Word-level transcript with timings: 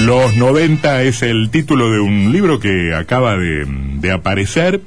Los 0.00 0.36
90 0.36 1.02
es 1.02 1.22
el 1.22 1.50
título 1.50 1.90
de 1.90 1.98
un 1.98 2.30
libro 2.32 2.60
que 2.60 2.94
acaba 2.94 3.36
de, 3.36 4.12
aparecer, 4.12 4.80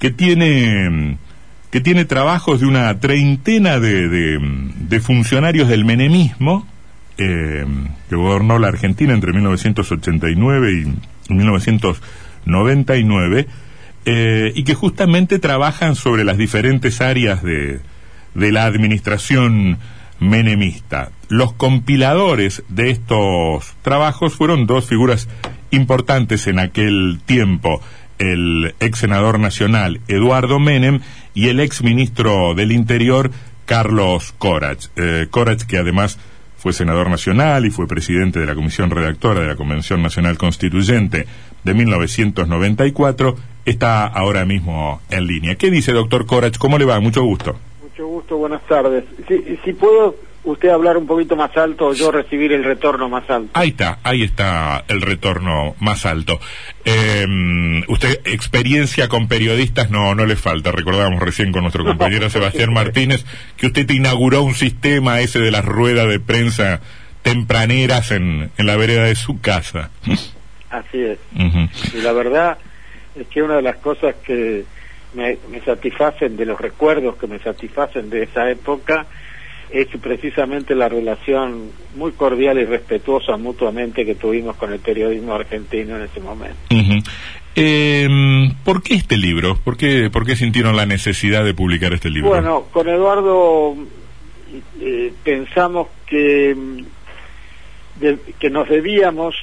que 0.00 0.10
tiene, 0.10 1.16
que 1.70 1.80
tiene 1.80 2.04
trabajos 2.04 2.58
de 2.60 2.66
una 2.66 2.98
treintena 2.98 3.78
de, 3.78 5.00
funcionarios 5.00 5.68
del 5.68 5.84
menemismo, 5.84 6.66
eh, 7.18 7.64
que 8.08 8.16
gobernó 8.16 8.58
la 8.58 8.66
Argentina 8.66 9.14
entre 9.14 9.32
1989 9.32 10.72
y 10.72 10.86
1999, 11.32 13.46
eh, 14.06 14.52
y 14.56 14.64
que 14.64 14.74
justamente 14.74 15.38
trabajan 15.38 15.94
sobre 15.94 16.24
las 16.24 16.36
diferentes 16.36 17.00
áreas 17.00 17.44
de, 17.44 17.78
de 18.34 18.52
la 18.52 18.64
administración 18.64 19.78
menemista. 20.20 21.10
Los 21.28 21.52
compiladores 21.52 22.62
de 22.68 22.90
estos 22.90 23.74
trabajos 23.82 24.34
fueron 24.34 24.66
dos 24.66 24.86
figuras 24.86 25.28
importantes 25.70 26.46
en 26.46 26.58
aquel 26.58 27.20
tiempo, 27.24 27.80
el 28.18 28.74
ex 28.80 28.98
senador 28.98 29.38
nacional 29.38 30.00
Eduardo 30.08 30.58
Menem 30.58 31.00
y 31.34 31.48
el 31.48 31.60
ex 31.60 31.82
ministro 31.82 32.54
del 32.54 32.72
Interior 32.72 33.30
Carlos 33.64 34.34
Corach. 34.38 34.86
Eh, 34.96 35.28
Corach 35.30 35.62
que 35.62 35.78
además 35.78 36.18
fue 36.56 36.72
senador 36.72 37.08
nacional 37.08 37.66
y 37.66 37.70
fue 37.70 37.86
presidente 37.86 38.40
de 38.40 38.46
la 38.46 38.54
comisión 38.54 38.90
redactora 38.90 39.40
de 39.40 39.46
la 39.46 39.56
Convención 39.56 40.02
Nacional 40.02 40.36
Constituyente 40.36 41.26
de 41.62 41.74
1994, 41.74 43.36
está 43.64 44.06
ahora 44.06 44.44
mismo 44.44 45.00
en 45.10 45.26
línea. 45.26 45.54
¿Qué 45.56 45.70
dice, 45.70 45.92
doctor 45.92 46.26
Corach? 46.26 46.56
¿Cómo 46.58 46.78
le 46.78 46.84
va? 46.84 46.98
Mucho 46.98 47.22
gusto. 47.22 47.58
Mucho 47.98 48.10
gusto, 48.10 48.36
buenas 48.36 48.62
tardes. 48.68 49.02
Si, 49.26 49.58
si 49.64 49.72
puedo 49.72 50.14
usted 50.44 50.68
hablar 50.68 50.96
un 50.96 51.08
poquito 51.08 51.34
más 51.34 51.56
alto 51.56 51.88
o 51.88 51.94
yo 51.94 52.12
recibir 52.12 52.52
el 52.52 52.62
retorno 52.62 53.08
más 53.08 53.28
alto. 53.28 53.50
Ahí 53.54 53.70
está, 53.70 53.98
ahí 54.04 54.22
está 54.22 54.84
el 54.86 55.00
retorno 55.00 55.74
más 55.80 56.06
alto. 56.06 56.38
Em, 56.84 57.82
usted, 57.88 58.20
experiencia 58.24 59.08
con 59.08 59.26
periodistas 59.26 59.90
no, 59.90 60.14
no 60.14 60.26
le 60.26 60.36
falta. 60.36 60.70
Recordábamos 60.70 61.20
recién 61.20 61.50
con 61.50 61.62
nuestro 61.62 61.84
compañero 61.84 62.30
Sebastián 62.30 62.72
Martínez 62.72 63.26
que 63.56 63.66
usted 63.66 63.84
te 63.84 63.94
inauguró 63.94 64.44
un 64.44 64.54
sistema 64.54 65.18
ese 65.18 65.40
de 65.40 65.50
las 65.50 65.64
ruedas 65.64 66.08
de 66.08 66.20
prensa 66.20 66.80
tempraneras 67.22 68.12
en, 68.12 68.52
en 68.56 68.66
la 68.66 68.76
vereda 68.76 69.06
de 69.06 69.16
su 69.16 69.40
casa. 69.40 69.90
Así 70.70 71.02
es. 71.02 71.18
Y 71.34 72.00
la 72.00 72.12
verdad 72.12 72.58
es 73.16 73.26
que 73.26 73.42
una 73.42 73.56
de 73.56 73.62
las 73.62 73.78
cosas 73.78 74.14
que 74.24 74.66
me, 75.14 75.38
satisfacen 75.64 76.36
de 76.36 76.46
los 76.46 76.60
recuerdos 76.60 77.16
que 77.16 77.26
me 77.26 77.38
satisfacen 77.38 78.10
de 78.10 78.24
esa 78.24 78.50
época 78.50 79.06
es 79.70 79.88
precisamente 80.00 80.74
la 80.74 80.88
relación 80.88 81.70
muy 81.94 82.12
cordial 82.12 82.58
y 82.58 82.64
respetuosa 82.64 83.36
mutuamente 83.36 84.06
que 84.06 84.14
tuvimos 84.14 84.56
con 84.56 84.72
el 84.72 84.78
periodismo 84.78 85.34
argentino 85.34 85.96
en 85.96 86.04
ese 86.04 86.20
momento. 86.20 86.56
Em, 87.54 88.54
¿Por 88.64 88.82
qué 88.82 88.94
este 88.94 89.18
libro? 89.18 89.58
¿Por 89.62 89.76
qué, 89.76 90.08
¿Por 90.10 90.24
qué 90.24 90.36
sintieron 90.36 90.74
la 90.74 90.86
necesidad 90.86 91.44
de 91.44 91.52
publicar 91.52 91.92
este 91.92 92.08
libro? 92.08 92.30
Bueno, 92.30 92.64
con 92.72 92.88
Eduardo 92.88 93.76
eh, 94.80 95.12
pensamos 95.22 95.88
que, 96.06 96.56
que 98.38 98.50
nos 98.50 98.68
debíamos 98.68 99.34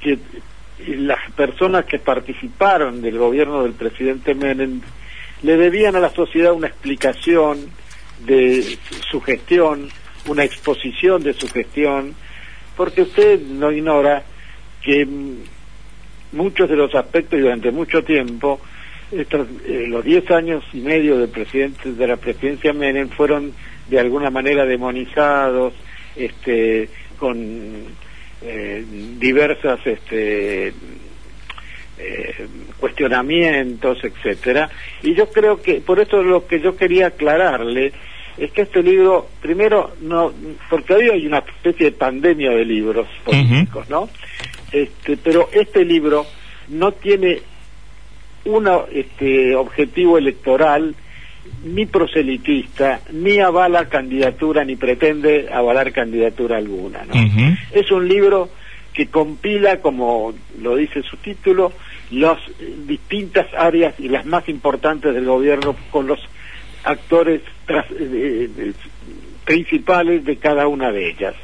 que 0.00 0.18
las 0.86 1.30
personas 1.32 1.84
que 1.84 1.98
participaron 1.98 3.02
del 3.02 3.18
gobierno 3.18 3.62
del 3.62 3.72
presidente 3.72 4.34
Menem 4.34 4.80
le 5.42 5.56
debían 5.56 5.96
a 5.96 6.00
la 6.00 6.10
sociedad 6.10 6.52
una 6.52 6.68
explicación 6.68 7.70
de 8.26 8.78
su 9.10 9.20
gestión, 9.20 9.88
una 10.26 10.44
exposición 10.44 11.22
de 11.22 11.32
su 11.32 11.48
gestión, 11.48 12.14
porque 12.76 13.02
usted 13.02 13.40
no 13.40 13.72
ignora 13.72 14.22
que 14.82 15.06
muchos 16.32 16.68
de 16.68 16.76
los 16.76 16.94
aspectos 16.94 17.38
y 17.38 17.42
durante 17.42 17.70
mucho 17.70 18.02
tiempo, 18.02 18.60
estos, 19.10 19.48
eh, 19.66 19.86
los 19.88 20.04
diez 20.04 20.30
años 20.30 20.62
y 20.72 20.80
medio 20.80 21.18
del 21.18 21.28
presidente 21.28 21.92
de 21.92 22.06
la 22.06 22.16
presidencia 22.16 22.72
Menem 22.72 23.08
fueron 23.08 23.52
de 23.88 23.98
alguna 23.98 24.30
manera 24.30 24.64
demonizados, 24.64 25.74
este, 26.14 26.88
con 27.18 27.84
eh, 28.42 28.84
diversas 29.18 29.78
este, 29.86 30.68
eh, 30.68 32.46
cuestionamientos, 32.78 34.02
etcétera. 34.02 34.70
Y 35.02 35.14
yo 35.14 35.30
creo 35.30 35.60
que, 35.60 35.80
por 35.80 36.00
eso 36.00 36.22
lo 36.22 36.46
que 36.46 36.60
yo 36.60 36.76
quería 36.76 37.08
aclararle 37.08 37.92
es 38.38 38.50
que 38.52 38.62
este 38.62 38.82
libro, 38.82 39.28
primero, 39.42 39.92
no, 40.00 40.32
porque 40.70 40.94
hoy 40.94 41.10
hay 41.10 41.26
una 41.26 41.38
especie 41.38 41.86
de 41.86 41.92
pandemia 41.92 42.50
de 42.50 42.64
libros 42.64 43.06
políticos, 43.24 43.90
¿no? 43.90 44.08
Este, 44.72 45.16
pero 45.18 45.50
este 45.52 45.84
libro 45.84 46.24
no 46.68 46.92
tiene 46.92 47.40
un 48.44 48.68
este, 48.92 49.54
objetivo 49.54 50.16
electoral 50.16 50.94
ni 51.64 51.86
proselitista, 51.86 53.00
ni 53.12 53.38
avala 53.38 53.88
candidatura, 53.88 54.64
ni 54.64 54.76
pretende 54.76 55.48
avalar 55.52 55.92
candidatura 55.92 56.56
alguna. 56.56 57.04
¿no? 57.04 57.14
Es 57.72 57.90
un 57.90 58.08
libro 58.08 58.48
que 58.94 59.06
compila, 59.06 59.80
como 59.80 60.32
lo 60.60 60.76
dice 60.76 61.02
su 61.02 61.16
título, 61.18 61.72
las 62.10 62.38
distintas 62.86 63.46
áreas 63.54 63.94
y 63.98 64.08
las 64.08 64.26
más 64.26 64.48
importantes 64.48 65.14
del 65.14 65.26
gobierno 65.26 65.76
con 65.90 66.06
los 66.06 66.20
actores 66.84 67.42
principales 69.44 70.24
de 70.24 70.36
cada 70.36 70.66
una 70.66 70.90
de 70.90 71.10
ellas. 71.10 71.34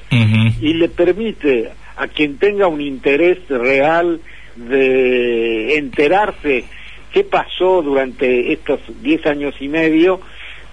Y 0.61 0.75
le 0.75 0.88
permite 0.88 1.71
a 1.97 2.09
quien 2.09 2.38
tenga 2.38 2.67
un 2.67 2.81
interés 2.81 3.38
real 3.49 4.21
de 4.56 5.77
enterarse 5.77 6.65
qué 7.16 7.25
pasó 7.25 7.81
durante 7.81 8.53
estos 8.53 8.78
diez 9.00 9.25
años 9.25 9.54
y 9.59 9.69
medio, 9.69 10.21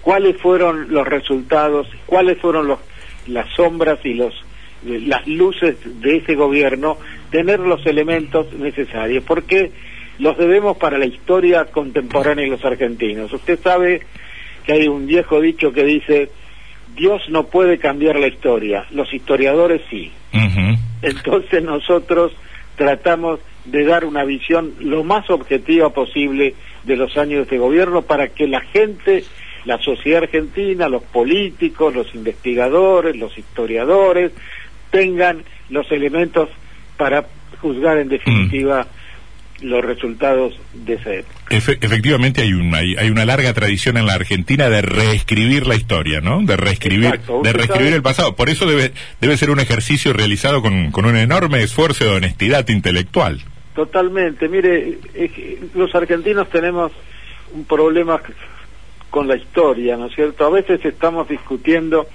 cuáles 0.02 0.36
fueron 0.36 0.92
los 0.92 1.08
resultados, 1.08 1.88
cuáles 2.04 2.36
fueron 2.36 2.68
los, 2.68 2.80
las 3.26 3.48
sombras 3.54 3.98
y 4.04 4.12
los 4.12 4.34
las 4.82 5.26
luces 5.26 5.76
de 6.02 6.18
ese 6.18 6.34
gobierno, 6.34 6.98
tener 7.30 7.60
los 7.60 7.86
elementos 7.86 8.52
necesarios, 8.52 9.24
porque 9.26 9.72
los 10.18 10.36
debemos 10.36 10.76
para 10.76 10.98
la 10.98 11.06
historia 11.06 11.64
contemporánea 11.64 12.44
de 12.44 12.50
los 12.50 12.64
argentinos. 12.66 13.32
Usted 13.32 13.58
sabe 13.60 14.02
que 14.66 14.74
hay 14.74 14.86
un 14.86 15.06
viejo 15.06 15.40
dicho 15.40 15.72
que 15.72 15.84
dice, 15.84 16.28
Dios 16.94 17.22
no 17.30 17.46
puede 17.46 17.78
cambiar 17.78 18.16
la 18.16 18.26
historia, 18.26 18.84
los 18.90 19.14
historiadores 19.14 19.80
sí. 19.88 20.12
Entonces 21.00 21.64
nosotros 21.64 22.32
tratamos 22.76 23.40
de 23.64 23.84
dar 23.84 24.04
una 24.04 24.24
visión 24.24 24.74
lo 24.80 25.04
más 25.04 25.28
objetiva 25.30 25.90
posible 25.90 26.54
de 26.84 26.96
los 26.96 27.16
años 27.16 27.48
de 27.48 27.58
gobierno 27.58 28.02
para 28.02 28.28
que 28.28 28.46
la 28.46 28.60
gente, 28.60 29.24
la 29.64 29.78
sociedad 29.78 30.24
argentina, 30.24 30.88
los 30.88 31.02
políticos, 31.02 31.94
los 31.94 32.14
investigadores, 32.14 33.16
los 33.16 33.36
historiadores, 33.38 34.32
tengan 34.90 35.42
los 35.70 35.90
elementos 35.90 36.48
para 36.96 37.26
juzgar 37.60 37.98
en 37.98 38.08
definitiva 38.08 38.86
los 39.60 39.84
resultados 39.84 40.54
de 40.74 40.94
esa 40.94 41.14
época. 41.14 41.34
efectivamente 41.50 42.42
hay 42.42 42.52
una, 42.52 42.78
hay, 42.78 43.08
una 43.08 43.24
larga 43.24 43.52
tradición 43.54 43.96
en 43.96 44.04
la 44.04 44.14
Argentina 44.14 44.68
de 44.68 44.82
reescribir 44.82 45.66
la 45.66 45.74
historia, 45.74 46.20
¿no? 46.20 46.42
De 46.42 46.56
reescribir, 46.56 47.20
de 47.42 47.52
reescribir 47.52 47.94
el 47.94 48.02
pasado. 48.02 48.36
Por 48.36 48.50
eso 48.50 48.66
debe, 48.66 48.92
debe 49.20 49.36
ser 49.36 49.50
un 49.50 49.60
ejercicio 49.60 50.12
realizado 50.12 50.60
con, 50.60 50.90
con 50.90 51.06
un 51.06 51.16
enorme 51.16 51.62
esfuerzo 51.62 52.04
de 52.04 52.10
honestidad 52.10 52.68
intelectual. 52.68 53.42
Totalmente. 53.74 54.48
Mire, 54.48 54.98
los 55.74 55.94
argentinos 55.94 56.48
tenemos 56.48 56.92
un 57.52 57.64
problema 57.64 58.20
con 59.10 59.28
la 59.28 59.36
historia, 59.36 59.96
¿no 59.96 60.06
es 60.06 60.14
cierto? 60.14 60.46
A 60.46 60.50
veces 60.50 60.84
estamos 60.84 61.28
discutiendo 61.28 62.06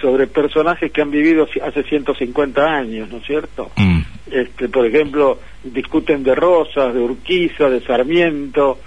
sobre 0.00 0.26
personajes 0.26 0.90
que 0.90 1.00
han 1.00 1.10
vivido 1.10 1.46
hace 1.64 1.82
150 1.84 2.64
años, 2.64 3.08
¿no 3.10 3.18
es 3.18 3.24
cierto? 3.24 3.70
Mm. 3.76 4.00
Este, 4.30 4.68
por 4.68 4.86
ejemplo, 4.86 5.38
discuten 5.62 6.22
de 6.22 6.34
Rosas, 6.34 6.94
de 6.94 7.00
Urquiza, 7.00 7.68
de 7.68 7.80
Sarmiento, 7.82 8.78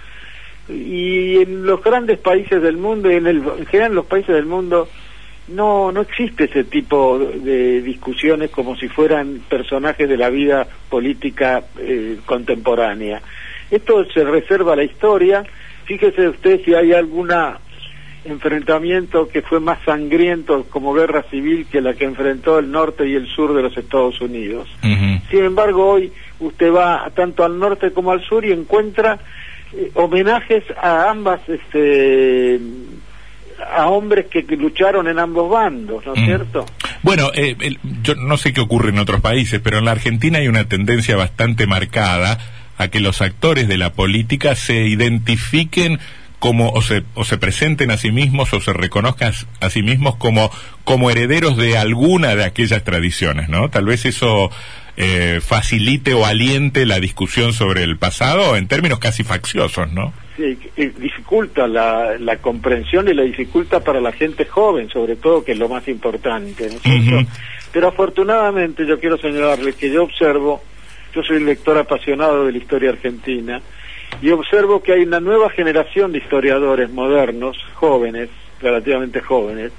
y 0.68 1.38
en 1.38 1.66
los 1.66 1.82
grandes 1.84 2.20
países 2.20 2.62
del 2.62 2.78
mundo, 2.78 3.12
y 3.12 3.16
en, 3.16 3.28
el, 3.28 3.38
en 3.38 3.66
general 3.66 3.92
en 3.92 3.96
los 3.96 4.06
países 4.08 4.36
del 4.36 4.46
mundo, 4.46 4.90
no, 5.48 5.92
no 5.92 6.02
existe 6.02 6.46
ese 6.46 6.64
tipo 6.64 7.20
de 7.20 7.82
discusiones 7.82 8.50
como 8.50 8.76
si 8.76 8.88
fueran 8.88 9.42
personajes 9.48 10.10
de 10.10 10.18
la 10.18 10.30
vida 10.30 10.68
política 10.90 11.64
eh, 11.80 12.18
contemporánea. 12.26 13.22
Esto 13.70 14.06
se 14.06 14.24
reserva 14.24 14.74
a 14.74 14.78
la 14.78 14.84
historia. 14.84 15.44
Fíjese 15.86 16.30
usted 16.30 16.62
si 16.64 16.74
hay 16.74 16.94
alguna 16.94 17.60
enfrentamiento 18.26 19.28
que 19.28 19.42
fue 19.44 19.60
más 19.60 19.78
sangriento 19.86 20.66
como 20.70 20.94
guerra 20.94 21.24
civil 21.30 21.68
que 21.72 21.80
la 21.80 21.94
que 21.94 22.06
enfrentó 22.06 22.60
el 22.60 22.72
norte 22.72 23.08
y 23.08 23.16
el 23.16 23.28
sur 23.28 23.54
de 23.54 23.62
los 23.62 23.78
Estados 23.78 24.20
Unidos. 24.20 24.68
Sin 24.82 25.44
embargo, 25.44 25.92
hoy 25.92 26.12
usted 26.40 26.72
va 26.74 27.10
tanto 27.14 27.44
al 27.44 27.60
norte 27.60 27.92
como 27.92 28.12
al 28.12 28.22
sur 28.22 28.44
y 28.44 28.52
encuentra 28.52 29.20
eh, 29.74 29.92
homenajes 29.94 30.64
a 30.82 31.10
ambas, 31.10 31.42
este, 31.48 32.60
a 33.72 33.88
hombres 33.88 34.28
que, 34.28 34.44
lucharon 34.56 35.08
en 35.08 35.20
ambos 35.20 35.50
bandos, 35.50 36.06
¿no 36.06 36.14
es 36.14 36.26
cierto? 36.26 36.66
Bueno, 37.04 37.32
eh, 37.34 37.56
yo 38.04 38.16
no 38.16 38.38
sé 38.38 38.54
qué 38.54 38.62
ocurre 38.62 38.90
en 38.90 39.00
otros 39.00 39.22
países, 39.22 39.60
pero 39.64 39.80
en 39.80 39.86
la 39.86 39.92
Argentina 39.92 40.40
hay 40.40 40.48
una 40.48 40.68
tendencia 40.68 41.16
bastante 41.16 41.68
marcada 41.68 42.38
a 42.78 42.88
que 42.90 43.00
los 43.00 43.22
actores 43.22 43.68
de 43.68 43.78
la 43.78 43.94
política 43.94 44.56
se 44.56 44.86
identifiquen 44.88 46.00
como 46.40 46.70
o 46.70 46.82
se, 46.82 47.04
o 47.16 47.24
se 47.24 47.38
presenten 47.38 47.92
a 47.92 47.98
sí 47.98 48.12
mismos 48.12 48.54
o 48.54 48.62
se 48.62 48.74
reconozcan 48.74 49.34
a 49.62 49.70
sí 49.70 49.82
mismos 49.82 50.16
como, 50.18 50.52
como 50.84 51.10
herederos 51.10 51.58
de 51.58 51.78
alguna 51.78 52.36
de 52.36 52.44
aquellas 52.44 52.84
tradiciones, 52.84 53.50
¿no? 53.50 53.70
Tal 53.70 53.86
vez 53.86 54.06
eso 54.06 54.52
eh, 54.98 55.40
facilite 55.42 56.14
o 56.14 56.26
aliente 56.26 56.86
la 56.86 57.00
discusión 57.00 57.54
sobre 57.54 57.84
el 57.84 57.98
pasado 57.98 58.56
en 58.56 58.68
términos 58.68 59.00
casi 59.00 59.24
facciosos, 59.24 59.92
¿no? 59.92 60.14
Sí, 60.38 60.58
dificulta 60.76 61.68
la, 61.68 62.18
la 62.20 62.38
comprensión 62.38 63.08
y 63.08 63.14
la 63.14 63.24
dificulta 63.24 63.82
para 63.82 64.02
la 64.02 64.12
gente 64.12 64.46
joven, 64.46 64.90
sobre 64.90 65.16
todo, 65.16 65.44
que 65.44 65.54
es 65.54 65.58
lo 65.58 65.70
más 65.70 65.88
importante. 65.88 66.70
¿no 66.70 67.26
Pero 67.72 67.88
afortunadamente 67.88 68.86
yo 68.86 69.00
quiero 69.00 69.18
señalarle 69.18 69.74
que 69.74 69.90
yo 69.92 70.04
observo, 70.04 70.62
yo 71.14 71.24
soy 71.24 71.38
un 71.38 71.46
lector 71.46 71.78
apasionado 71.78 72.46
de 72.46 72.52
la 72.52 72.58
historia 72.58 72.90
argentina, 72.90 73.62
y 74.22 74.32
observo 74.32 74.82
que 74.82 74.94
hay 74.94 75.04
una 75.04 75.20
nueva 75.20 75.50
generación 75.50 76.12
de 76.12 76.20
historiadores 76.20 76.90
modernos, 76.90 77.58
jóvenes, 77.74 78.30
relativamente 78.62 79.22
jóvenes, 79.22 79.72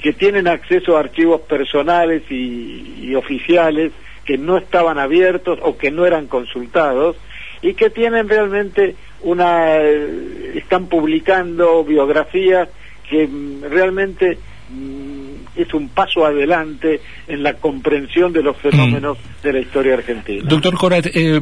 que 0.00 0.12
tienen 0.12 0.46
acceso 0.46 0.96
a 0.96 1.00
archivos 1.00 1.42
personales 1.42 2.22
y, 2.30 3.14
oficiales 3.14 3.92
que 4.26 4.36
no 4.36 4.58
estaban 4.58 4.98
abiertos 4.98 5.58
o 5.62 5.78
que 5.78 5.90
no 5.90 6.04
eran 6.04 6.26
consultados 6.26 7.16
y 7.62 7.74
que 7.74 7.90
tienen 7.90 8.28
realmente 8.28 8.96
una 9.22 9.78
eh, 9.78 10.52
están 10.56 10.86
publicando 10.86 11.84
biografías 11.84 12.68
que 13.08 13.26
mm, 13.26 13.62
realmente 13.70 14.38
mm, 14.70 15.60
es 15.60 15.72
un 15.72 15.88
paso 15.88 16.26
adelante 16.26 17.00
en 17.26 17.42
la 17.42 17.54
comprensión 17.54 18.32
de 18.32 18.42
los 18.42 18.56
fenómenos 18.58 19.16
mm. 19.16 19.42
de 19.42 19.52
la 19.52 19.60
historia 19.60 19.94
argentina. 19.94 20.42
Doctor 20.46 20.76
Corat, 20.76 21.06
eh, 21.06 21.40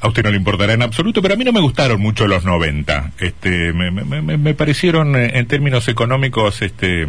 a 0.00 0.08
usted 0.08 0.22
no 0.22 0.30
le 0.30 0.36
importará 0.36 0.72
en 0.72 0.82
absoluto, 0.82 1.20
pero 1.20 1.34
a 1.34 1.36
mí 1.36 1.44
no 1.44 1.52
me 1.52 1.60
gustaron 1.60 2.00
mucho 2.00 2.26
los 2.26 2.44
90. 2.44 3.12
Este, 3.18 3.72
me, 3.74 3.90
me, 3.90 4.22
me 4.22 4.54
parecieron 4.54 5.14
eh, 5.14 5.32
en 5.34 5.46
términos 5.46 5.88
económicos 5.88 6.62
este, 6.62 7.06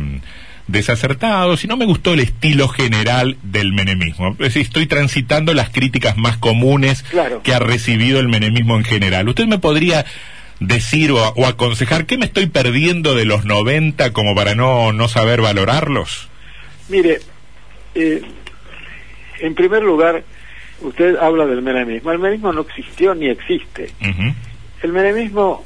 desacertados 0.72 1.64
y 1.64 1.68
no 1.68 1.78
me 1.78 1.86
gustó 1.86 2.14
el 2.14 2.20
estilo 2.20 2.68
general 2.68 3.38
del 3.44 3.74
menemismo. 3.74 4.36
estoy 4.40 4.88
transitando 4.88 5.54
las 5.54 5.70
críticas 5.70 6.18
más 6.18 6.38
comunes 6.38 7.04
que 7.44 7.54
ha 7.54 7.60
recibido 7.60 8.20
el 8.20 8.28
menemismo 8.28 8.76
en 8.78 8.84
general. 8.84 9.28
¿Usted 9.30 9.48
me 9.48 9.60
podría 9.60 10.06
decir 10.60 11.12
o, 11.12 11.46
aconsejar 11.46 12.06
qué 12.06 12.18
me 12.18 12.26
estoy 12.26 12.48
perdiendo 12.48 13.16
de 13.16 13.26
los 13.26 13.46
90 13.46 14.14
como 14.14 14.36
para 14.36 14.56
no, 14.56 14.94
no 14.94 15.08
saber 15.08 15.42
valorarlos? 15.42 16.30
Mire, 16.90 17.20
eh, 17.96 18.22
en 19.40 19.56
primer 19.56 19.84
lugar, 19.84 20.24
usted 20.82 21.16
habla 21.18 21.46
del 21.46 21.62
menemismo. 21.62 22.12
El 22.12 22.20
menemismo 22.20 22.54
no 22.54 22.62
existió 22.62 23.16
ni 23.16 23.28
existe. 23.28 23.92
El 24.82 24.94
menemismo, 24.94 25.66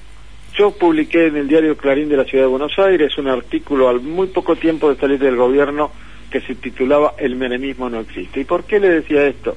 yo 0.58 0.72
publiqué 0.72 1.28
en 1.28 1.38
el 1.38 1.48
diario 1.48 1.78
Clarín 1.78 2.10
de 2.10 2.18
la 2.18 2.24
Ciudad 2.24 2.46
de 2.46 2.50
Buenos 2.50 2.78
Aires 2.80 3.18
un 3.18 3.28
artículo 3.28 3.90
al 3.90 4.00
muy 4.00 4.28
poco 4.28 4.56
tiempo 4.56 4.90
de 4.90 5.00
salir 5.00 5.20
del 5.20 5.36
gobierno 5.36 5.92
que 6.32 6.42
se 6.42 6.56
titulaba 6.56 7.14
El 7.18 7.36
menemismo 7.36 7.90
no 7.90 8.00
existe. 8.00 8.42
¿Y 8.42 8.46
por 8.46 8.64
qué 8.64 8.80
le 8.80 8.90
decía 8.90 9.26
esto? 9.28 9.56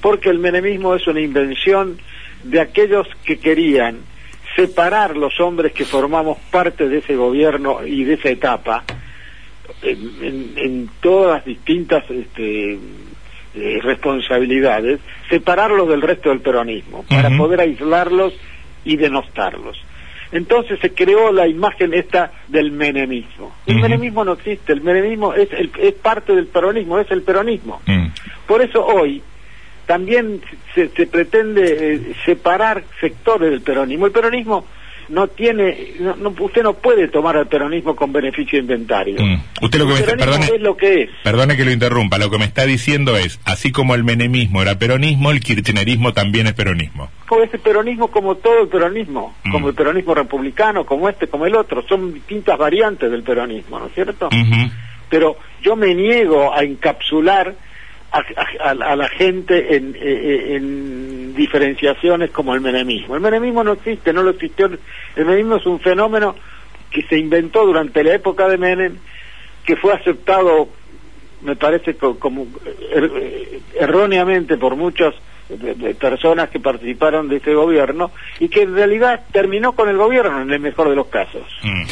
Porque 0.00 0.30
el 0.30 0.38
menemismo 0.38 0.94
es 0.94 1.06
una 1.06 1.20
invención 1.20 1.98
de 2.44 2.60
aquellos 2.60 3.06
que 3.24 3.38
querían 3.38 3.98
separar 4.56 5.16
los 5.16 5.38
hombres 5.40 5.72
que 5.72 5.84
formamos 5.84 6.38
parte 6.50 6.88
de 6.88 6.98
ese 6.98 7.16
gobierno 7.16 7.84
y 7.84 8.04
de 8.04 8.14
esa 8.14 8.30
etapa 8.30 8.84
en, 9.82 10.90
todas 11.00 11.38
las 11.38 11.44
distintas 11.44 12.04
este, 12.10 12.78
eh, 13.54 13.78
responsabilidades, 13.82 15.00
separarlos 15.28 15.88
del 15.88 16.02
resto 16.02 16.30
del 16.30 16.40
peronismo, 16.40 17.04
para 17.08 17.30
poder 17.36 17.60
aislarlos 17.60 18.34
y 18.84 18.96
denostarlos. 18.96 19.80
Entonces 20.32 20.78
se 20.80 20.92
creó 20.94 21.32
la 21.32 21.48
imagen 21.48 21.92
esta 21.92 22.32
del 22.48 22.70
menemismo. 22.70 23.52
El 23.66 23.80
menemismo 23.80 24.24
no 24.24 24.34
existe, 24.34 24.72
el 24.72 24.80
menemismo 24.80 25.34
es, 25.34 25.48
es 25.52 25.94
parte 25.94 26.34
del 26.34 26.46
peronismo, 26.46 26.98
es 26.98 27.10
el 27.10 27.22
peronismo. 27.22 27.80
Mm. 27.86 28.06
Por 28.46 28.62
eso 28.62 28.84
hoy 28.84 29.22
también 29.86 30.40
se, 30.74 30.86
pretende 31.06 31.94
eh, 31.94 32.14
separar 32.24 32.84
sectores 33.00 33.50
del 33.50 33.60
peronismo. 33.60 34.06
El 34.06 34.12
peronismo 34.12 34.64
no 35.10 35.26
tiene, 35.28 35.94
no, 35.98 36.34
usted 36.38 36.62
no 36.62 36.74
puede 36.74 37.08
tomar 37.08 37.36
al 37.36 37.48
peronismo 37.48 37.94
con 37.96 38.12
beneficio 38.12 38.58
inventario. 38.58 39.20
Mm. 39.20 39.42
Usted 39.62 39.78
lo 39.78 39.86
que 39.88 39.94
me 39.94 40.02
perdone, 40.02 40.46
es 40.46 40.60
lo 40.60 40.76
que 40.76 41.02
es. 41.02 41.10
Perdone 41.24 41.56
que 41.56 41.64
lo 41.64 41.72
interrumpa, 41.72 42.18
lo 42.18 42.30
que 42.30 42.38
me 42.38 42.44
está 42.44 42.64
diciendo 42.64 43.16
es, 43.16 43.40
así 43.44 43.72
como 43.72 43.94
el 43.94 44.04
menemismo 44.04 44.62
era 44.62 44.78
peronismo, 44.78 45.30
el 45.30 45.40
kirchnerismo 45.40 46.12
también 46.12 46.46
es 46.46 46.54
peronismo. 46.54 47.10
Como 47.26 47.42
ese 47.42 47.58
peronismo 47.58 48.08
como 48.08 48.36
todo 48.36 48.62
el 48.62 48.68
peronismo, 48.68 49.34
mm. 49.44 49.50
como 49.50 49.68
el 49.68 49.74
peronismo 49.74 50.14
republicano, 50.14 50.86
como 50.86 51.08
este, 51.08 51.26
como 51.26 51.46
el 51.46 51.56
otro, 51.56 51.82
son 51.88 52.14
distintas 52.14 52.56
variantes 52.56 53.10
del 53.10 53.22
peronismo, 53.22 53.80
¿no 53.80 53.86
es 53.86 53.94
cierto? 53.94 54.28
Pero 55.08 55.36
yo 55.60 55.74
me 55.74 55.92
niego 55.92 56.54
a 56.54 56.62
encapsular 56.62 57.54
a, 58.12 58.74
la 58.74 59.08
gente 59.08 59.76
en, 59.76 59.96
en, 60.00 61.34
diferenciaciones 61.34 62.30
como 62.30 62.54
el 62.54 62.60
menemismo. 62.60 63.14
El 63.14 63.20
menemismo 63.20 63.62
no 63.64 63.72
existe, 63.72 64.12
no 64.12 64.22
lo 64.22 64.30
existió. 64.30 64.66
El 64.66 65.24
menemismo 65.24 65.56
es 65.56 65.66
un 65.66 65.80
fenómeno 65.80 66.34
que 66.90 67.02
se 67.02 67.18
inventó 67.18 67.64
durante 67.64 68.02
la 68.02 68.14
época 68.14 68.48
de 68.48 68.58
Menem, 68.58 68.96
que 69.64 69.76
fue 69.76 69.92
aceptado, 69.92 70.68
me 71.42 71.56
parece, 71.56 71.94
como 71.94 72.46
er, 72.92 73.10
erróneamente 73.78 74.56
por 74.56 74.76
muchas 75.50 75.96
personas 75.96 76.50
que 76.50 76.60
participaron 76.60 77.28
de 77.28 77.36
ese 77.36 77.54
gobierno 77.54 78.10
y 78.38 78.48
que 78.48 78.62
en 78.62 78.74
realidad 78.74 79.20
terminó 79.32 79.72
con 79.72 79.88
el 79.88 79.96
gobierno 79.96 80.42
en 80.42 80.50
el 80.50 80.60
mejor 80.60 80.88
de 80.88 80.96
los 80.96 81.06
casos. 81.08 81.42
Mm. 81.62 81.82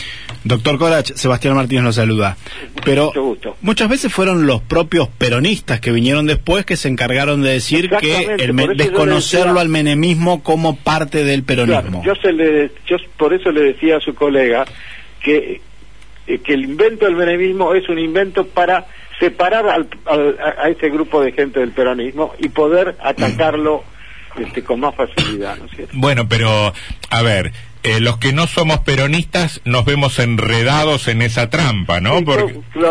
Doctor 0.45 0.79
Corach, 0.79 1.13
Sebastián 1.15 1.55
Martínez 1.55 1.85
lo 1.85 1.93
saluda. 1.93 2.37
Pero 2.85 3.13
muchas 3.61 3.89
veces 3.89 4.13
fueron 4.13 4.47
los 4.47 4.63
propios 4.63 5.09
peronistas 5.09 5.81
que 5.81 5.91
vinieron 5.91 6.27
después 6.27 6.65
que 6.65 6.77
se 6.77 6.89
encargaron 6.89 7.43
de 7.43 7.51
decir 7.51 7.91
que 7.91 8.37
el 8.39 8.55
desconocerlo 8.77 9.61
al 9.61 9.69
menemismo 9.69 10.43
como 10.43 10.77
parte 10.77 11.25
del 11.25 11.43
peronismo. 11.43 12.03
yo, 12.05 12.15
se 12.17 12.33
le, 12.33 12.71
yo 12.87 12.97
por 13.17 13.35
eso 13.35 13.51
le 13.51 13.73
decía 13.73 13.97
a 13.97 14.01
su 14.01 14.15
colega 14.15 14.65
que, 15.23 15.61
eh, 16.27 16.39
que 16.39 16.55
el 16.55 16.65
invento 16.65 17.07
del 17.07 17.17
menemismo 17.17 17.75
es 17.75 17.89
un 17.89 17.99
invento 17.99 18.47
para 18.47 18.87
separar 19.19 19.69
al, 19.69 19.88
a 20.06 20.69
ese 20.69 20.91
grupo 20.91 21.20
de 21.20 21.32
gente 21.32 21.61
del 21.61 21.73
peronismo 21.73 22.35
y 22.38 22.49
poder 22.49 22.97
atacarlo 23.00 23.82
este, 24.38 24.62
con 24.62 24.81
más 24.81 24.95
facilidad. 24.95 25.57
¿no 25.57 25.66
Bueno, 25.93 26.28
pero 26.28 26.73
a 27.11 27.23
ver, 27.23 27.52
eh, 27.83 28.00
los 28.00 28.19
que 28.19 28.33
no 28.33 28.47
somos 28.47 28.81
peronistas 28.81 29.61
nos 29.64 29.85
vemos 29.85 30.19
enredados 30.19 31.09
en 31.09 31.23
esa 31.23 31.50
trampa, 31.50 32.00
¿no? 32.00 32.21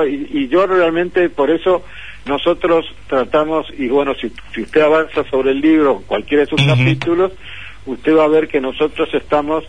y, 0.06 0.48
yo 0.48 0.66
realmente 0.66 1.30
por 1.30 1.52
eso 1.52 1.84
nosotros 2.26 2.86
tratamos, 3.08 3.68
y 3.78 3.88
bueno, 3.88 4.14
si, 4.16 4.32
si 4.54 4.62
usted 4.62 4.82
avanza 4.82 5.24
sobre 5.30 5.52
el 5.52 5.62
libro, 5.62 6.04
cualquiera 6.08 6.44
de 6.44 6.50
sus 6.50 6.62
capítulos, 6.62 7.32
usted 7.86 8.16
va 8.16 8.26
a 8.26 8.30
ver 8.30 8.48
que 8.48 8.60
nosotros 8.60 9.10
estamos, 9.14 9.64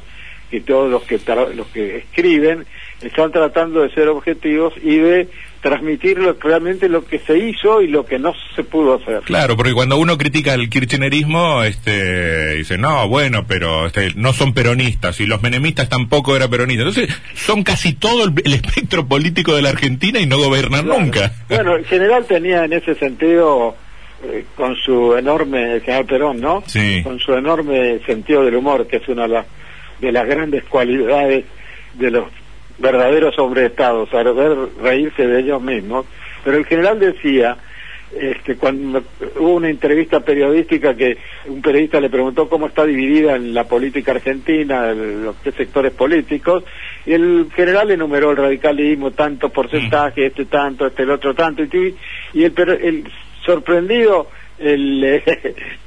y 0.50 0.60
todos 0.60 0.90
los 0.90 1.02
que, 1.04 1.20
los 1.54 1.66
que 1.68 1.98
escriben, 1.98 2.64
están 3.02 3.30
tratando 3.30 3.82
de 3.82 3.90
ser 3.90 4.08
objetivos 4.08 4.74
y 4.82 4.96
de 4.96 5.28
transmitir 5.60 6.18
realmente 6.40 6.88
lo 6.88 7.04
que 7.04 7.18
se 7.18 7.36
hizo 7.36 7.82
y 7.82 7.88
lo 7.88 8.06
que 8.06 8.18
no 8.18 8.32
se 8.54 8.62
pudo 8.64 8.94
hacer. 8.94 9.20
Claro, 9.22 9.56
porque 9.56 9.72
cuando 9.72 9.96
uno 9.96 10.16
critica 10.16 10.54
el 10.54 10.68
kirchnerismo, 10.68 11.64
este, 11.64 12.54
dice, 12.54 12.78
no, 12.78 13.08
bueno, 13.08 13.44
pero 13.46 13.86
este, 13.86 14.12
no 14.14 14.32
son 14.32 14.54
peronistas 14.54 15.20
y 15.20 15.26
los 15.26 15.42
menemistas 15.42 15.88
tampoco 15.88 16.36
eran 16.36 16.50
peronistas. 16.50 16.88
Entonces, 16.88 17.22
son 17.34 17.64
casi 17.64 17.94
todo 17.94 18.24
el, 18.24 18.34
espectro 18.54 19.06
político 19.06 19.54
de 19.54 19.62
la 19.62 19.70
Argentina 19.70 20.20
y 20.20 20.26
no 20.26 20.38
gobernan 20.38 20.86
nunca. 20.86 21.32
Bueno, 21.48 21.76
el 21.76 21.84
general 21.86 22.24
tenía 22.26 22.64
en 22.64 22.72
ese 22.72 22.94
sentido, 22.94 23.76
eh, 24.24 24.44
con 24.54 24.76
su 24.76 25.16
enorme, 25.16 25.74
el 25.74 25.80
general 25.80 26.06
Perón, 26.06 26.40
¿no? 26.40 26.62
Sí. 26.66 27.02
Con 27.02 27.18
su 27.18 27.34
enorme 27.34 27.98
sentido 28.06 28.44
del 28.44 28.56
humor, 28.56 28.86
que 28.86 28.98
es 28.98 29.08
una 29.08 29.22
de 29.22 29.28
las, 29.28 29.46
de 30.00 30.12
las 30.12 30.26
grandes 30.26 30.64
cualidades 30.64 31.44
de 31.94 32.10
los 32.10 32.24
verdaderos 32.78 33.38
hombres 33.38 33.62
de 33.62 33.68
Estado, 33.68 34.06
saber 34.06 34.34
reírse 34.80 35.26
de 35.26 35.40
ellos 35.40 35.60
mismos. 35.60 36.06
Pero 36.44 36.58
el 36.58 36.66
general 36.66 37.00
decía, 37.00 37.56
este, 38.16 38.56
cuando 38.56 39.02
hubo 39.36 39.54
una 39.54 39.68
entrevista 39.68 40.20
periodística 40.20 40.94
que 40.94 41.18
un 41.46 41.60
periodista 41.60 42.00
le 42.00 42.08
preguntó 42.08 42.48
cómo 42.48 42.68
está 42.68 42.86
dividida 42.86 43.36
en 43.36 43.52
la 43.52 43.64
política 43.64 44.12
argentina, 44.12 44.92
los 44.92 45.36
tres 45.42 45.56
sectores 45.56 45.92
políticos, 45.92 46.64
y 47.04 47.12
el 47.12 47.48
general 47.54 47.90
enumeró 47.90 48.30
el 48.30 48.36
radicalismo, 48.36 49.10
tanto 49.10 49.50
porcentaje, 49.50 50.26
este 50.26 50.46
tanto, 50.46 50.86
este 50.86 51.02
el 51.02 51.10
otro 51.10 51.34
tanto, 51.34 51.62
y, 51.64 51.94
y 52.32 52.44
el, 52.44 52.54
el 52.56 53.04
sorprendido 53.44 54.28
el, 54.58 55.04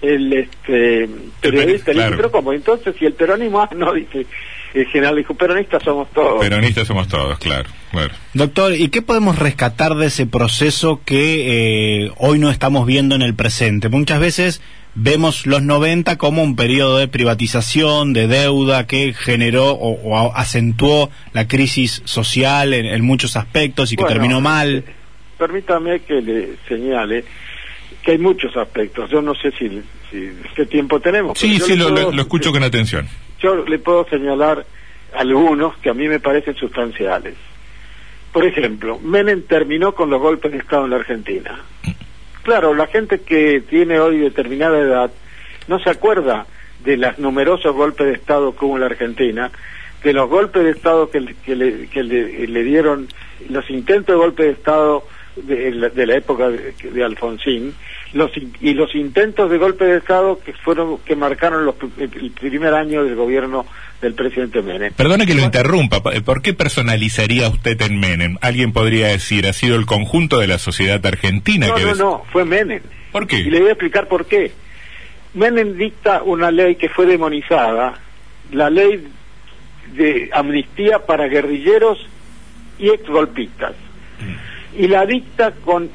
el 0.02 0.34
este, 0.34 1.10
periodista 1.42 1.94
le 1.94 2.10
pero 2.16 2.32
¿cómo? 2.32 2.54
Entonces, 2.54 2.96
si 2.98 3.06
el 3.06 3.14
peronismo, 3.14 3.68
no, 3.76 3.94
dice, 3.94 4.26
el 4.74 4.86
general 4.88 5.18
dijo, 5.18 5.34
peronistas 5.34 5.84
somos 5.84 6.10
todos. 6.12 6.40
Peronistas 6.40 6.88
somos 6.88 7.08
todos, 7.08 7.38
claro. 7.40 7.70
Doctor, 8.34 8.74
¿y 8.74 8.88
qué 8.88 9.02
podemos 9.02 9.38
rescatar 9.38 9.96
de 9.96 10.08
ese 10.08 10.26
proceso 10.26 11.02
que 11.04 12.06
eh, 12.06 12.12
hoy 12.18 12.40
no 12.40 12.50
estamos 12.50 12.86
viendo 12.86 13.16
en 13.16 13.22
el 13.22 13.36
presente? 13.36 13.90
Muchas 13.90 14.20
veces 14.22 14.62
vemos 14.96 15.46
los 15.46 15.62
90 15.62 16.18
como 16.18 16.44
un 16.44 16.56
periodo 16.56 16.98
de 16.98 17.08
privatización, 17.08 18.14
de 18.14 18.28
deuda 18.28 18.88
que 18.88 19.14
generó 19.14 19.72
o, 19.72 20.34
acentuó 20.36 21.10
la 21.34 21.48
crisis 21.48 22.02
social 22.06 22.74
en, 22.74 23.04
muchos 23.04 23.36
aspectos 23.36 23.92
y 23.92 23.98
que 23.98 24.06
terminó 24.06 24.40
mal. 24.40 24.86
Permítame 25.38 26.02
que 26.02 26.22
le 26.22 26.50
señale 26.68 27.26
que 28.04 28.12
hay 28.12 28.18
muchos 28.18 28.56
aspectos. 28.58 29.10
Yo 29.10 29.22
no 29.22 29.34
sé 29.36 29.52
si, 29.52 29.82
qué 30.56 30.66
tiempo 30.66 31.00
tenemos. 31.00 31.38
Sí, 31.38 31.60
sí, 31.60 31.76
lo, 31.76 32.12
escucho 32.12 32.52
con 32.52 32.64
atención. 32.64 33.08
Yo 33.40 33.56
le 33.66 33.80
puedo 33.80 34.06
señalar 34.10 34.66
algunos 35.14 35.78
que 35.78 35.90
a 35.90 35.94
mí 35.94 36.08
me 36.08 36.20
parecen 36.20 36.56
sustanciales. 36.56 37.36
Por 38.32 38.46
ejemplo, 38.46 39.00
Menem 39.00 39.44
terminó 39.44 39.94
con 39.94 40.10
los 40.10 40.22
golpes 40.22 40.52
de 40.52 40.60
Estado 40.60 40.86
en 40.86 40.92
la 40.92 40.96
Argentina. 40.98 41.60
Claro, 42.44 42.74
la 42.74 42.88
gente 42.88 43.20
que 43.20 43.62
tiene 43.62 44.00
hoy 44.00 44.18
determinada 44.18 44.80
edad 44.80 45.12
no 45.68 45.80
se 45.80 45.90
acuerda 45.90 46.48
de 46.84 46.98
los 46.98 47.20
numerosos 47.20 47.76
golpes 47.76 48.08
de 48.08 48.14
Estado 48.14 48.56
que 48.56 48.66
hubo 48.66 48.76
en 48.76 48.82
la 48.82 48.88
Argentina, 48.88 49.52
de 50.04 50.14
los 50.14 50.30
golpes 50.30 50.64
de 50.64 50.72
Estado 50.72 51.10
que, 51.10 51.20
le, 51.20 52.64
dieron, 52.64 53.08
los 53.50 53.70
intentos 53.70 54.16
de 54.16 54.20
golpe 54.20 54.44
de 54.44 54.52
Estado 54.52 55.04
de, 55.36 56.06
la, 56.06 56.16
época 56.16 56.50
de, 56.50 57.04
Alfonsín, 57.04 57.74
los, 58.14 58.32
y 58.60 58.74
los 58.74 58.94
intentos 58.96 59.50
de 59.50 59.58
golpe 59.58 59.86
de 59.86 59.98
Estado 59.98 60.40
que 60.44 60.54
fueron 60.54 61.00
que 61.00 61.16
marcaron 61.16 61.66
los, 61.66 61.76
el 61.98 62.10
primer 62.32 62.74
año 62.74 63.04
del 63.04 63.16
gobierno 63.16 63.66
del 64.02 64.14
presidente 64.14 64.62
Menem. 64.62 64.94
Perdone 64.94 65.26
que 65.26 65.36
lo 65.36 65.44
interrumpa, 65.44 66.02
¿por 66.02 66.42
qué 66.42 66.54
personalizaría 66.54 67.48
usted 67.50 67.82
en 67.82 68.00
Menem? 68.00 68.38
Alguien 68.42 68.74
podría 68.74 69.08
decir, 69.08 69.48
ha 69.48 69.54
sido 69.54 69.76
el 69.76 69.86
conjunto 69.86 70.40
de 70.40 70.48
la 70.48 70.58
sociedad 70.58 71.06
argentina 71.06 71.68
no, 71.68 71.76
que... 71.76 71.86
No, 71.86 71.96
no, 71.96 72.24
fue 72.32 72.44
Menem. 72.44 72.82
¿Por 73.12 73.28
qué? 73.28 73.40
Y 73.40 73.50
le 73.50 73.60
voy 73.60 73.70
a 73.70 73.74
explicar 73.74 74.08
por 74.08 74.26
qué. 74.26 74.52
Menem 75.34 75.78
dicta 75.78 76.24
una 76.24 76.52
ley 76.52 76.76
que 76.76 76.90
fue 76.90 77.06
demonizada, 77.06 78.00
la 78.52 78.70
ley 78.70 79.08
de 79.94 80.30
amnistía 80.34 81.00
para 81.06 81.28
guerrilleros 81.28 82.00
y 82.80 82.90
exgolpistas. 82.90 83.74
Mm. 84.20 84.52
Y 84.78 84.88
la 84.88 85.06
dicta 85.06 85.52
con 85.52 85.90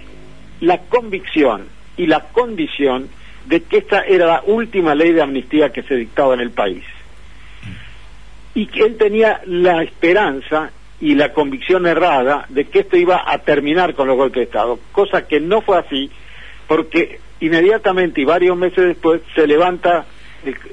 la 0.60 0.78
convicción 0.82 1.66
y 1.96 2.06
la 2.06 2.20
condición 2.28 3.08
de 3.46 3.62
que 3.62 3.78
esta 3.78 4.00
era 4.02 4.26
la 4.26 4.42
última 4.46 4.94
ley 4.94 5.12
de 5.12 5.22
amnistía 5.22 5.72
que 5.72 5.82
se 5.82 5.94
dictaba 5.94 6.34
en 6.34 6.40
el 6.40 6.50
país. 6.50 6.84
Y 8.54 8.66
que 8.66 8.82
él 8.82 8.96
tenía 8.96 9.40
la 9.46 9.82
esperanza 9.82 10.70
y 11.00 11.14
la 11.14 11.32
convicción 11.32 11.86
errada 11.86 12.46
de 12.48 12.64
que 12.64 12.80
esto 12.80 12.96
iba 12.96 13.22
a 13.26 13.38
terminar 13.38 13.94
con 13.94 14.08
los 14.08 14.16
golpes 14.16 14.40
de 14.40 14.44
Estado, 14.44 14.78
cosa 14.92 15.26
que 15.26 15.40
no 15.40 15.60
fue 15.60 15.78
así, 15.78 16.10
porque 16.66 17.20
inmediatamente 17.40 18.22
y 18.22 18.24
varios 18.24 18.56
meses 18.56 18.86
después 18.86 19.20
se 19.34 19.46
levanta 19.46 20.06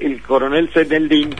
el, 0.00 0.22
coronel 0.22 0.68
Zeneldin 0.68 1.34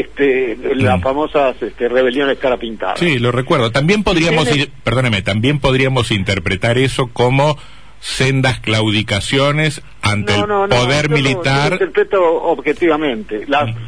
este, 0.00 0.56
las 0.74 0.98
mm. 0.98 1.02
famosas 1.02 1.62
este, 1.62 1.88
rebeliones 1.88 2.38
cara 2.38 2.56
pintada. 2.56 2.96
Sí, 2.96 3.18
lo 3.18 3.32
recuerdo. 3.32 3.70
También 3.70 4.02
podríamos, 4.02 4.48
perdóneme, 4.84 5.22
también 5.22 5.58
podríamos 5.58 6.10
interpretar 6.10 6.78
eso 6.78 7.08
como 7.12 7.58
sendas 8.00 8.58
claudicaciones 8.60 9.82
ante 10.02 10.34
el 10.34 10.44
poder 10.44 11.08
militar. 11.10 11.70
Lo, 11.70 11.74
interpreto 11.76 12.42
objetivamente. 12.42 13.46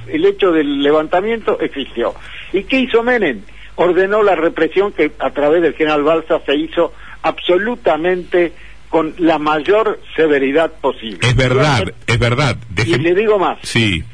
el 0.08 0.24
hecho 0.24 0.52
del 0.52 0.82
levantamiento 0.82 1.60
existió. 1.60 2.14
¿Y 2.52 2.64
qué 2.64 2.80
hizo 2.80 3.02
Menem? 3.02 3.40
Ordenó 3.76 4.22
la 4.22 4.36
represión 4.36 4.92
que 4.92 5.10
a 5.18 5.30
través 5.30 5.62
del 5.62 5.74
general 5.74 6.04
Balsa 6.04 6.40
se 6.46 6.54
hizo 6.54 6.92
absolutamente 7.22 8.52
con 8.88 9.14
la 9.18 9.38
mayor 9.38 10.00
severidad 10.14 10.70
posible. 10.80 11.26
Es 11.26 11.34
verdad, 11.34 11.92
es 12.06 12.18
verdad. 12.20 12.56
Y 12.86 12.96
le 12.96 13.14
digo 13.16 13.40
más. 13.40 13.58
Sí 13.62 14.04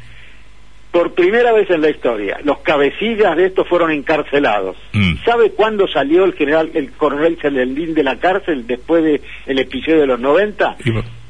por 0.91 1.15
primera 1.15 1.53
vez 1.53 1.71
en 1.71 1.83
la 1.83 1.91
historia, 1.91 2.39
los 2.43 2.59
cabecillas 2.59 3.37
de 3.37 3.47
esto 3.47 3.65
fueron 3.65 3.93
encarcelados. 3.93 4.77
Mm. 4.93 5.23
¿Sabe 5.25 5.51
cuándo 5.53 5.87
salió 5.87 6.25
el 6.25 6.35
general, 6.35 6.71
el 6.75 6.91
coronel 6.93 7.39
Celendín 7.41 7.95
de 7.95 8.03
la 8.03 8.19
cárcel 8.19 8.67
después 8.67 9.05
del 9.05 9.21
el 9.47 9.59
episodio 9.61 10.01
de 10.01 10.07
los 10.07 10.21
90? 10.21 10.77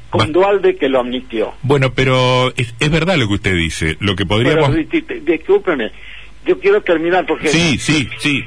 Con 0.09 0.31
Dualde 0.33 0.75
que 0.75 0.89
lo 0.89 0.99
amnistió. 0.99 1.53
Bueno, 1.61 1.93
pero 1.93 2.51
es, 2.57 2.73
verdad 2.91 3.15
lo 3.17 3.27
que 3.27 3.35
usted 3.35 3.55
dice. 3.55 3.97
Lo 3.99 4.15
que 4.15 4.25
podríamos. 4.25 4.75
discúlpeme, 4.75 5.91
yo 6.45 6.59
quiero 6.59 6.81
terminar 6.81 7.25
porque. 7.25 7.47
Sí, 7.47 7.77
sí, 7.77 8.09
sí. 8.17 8.43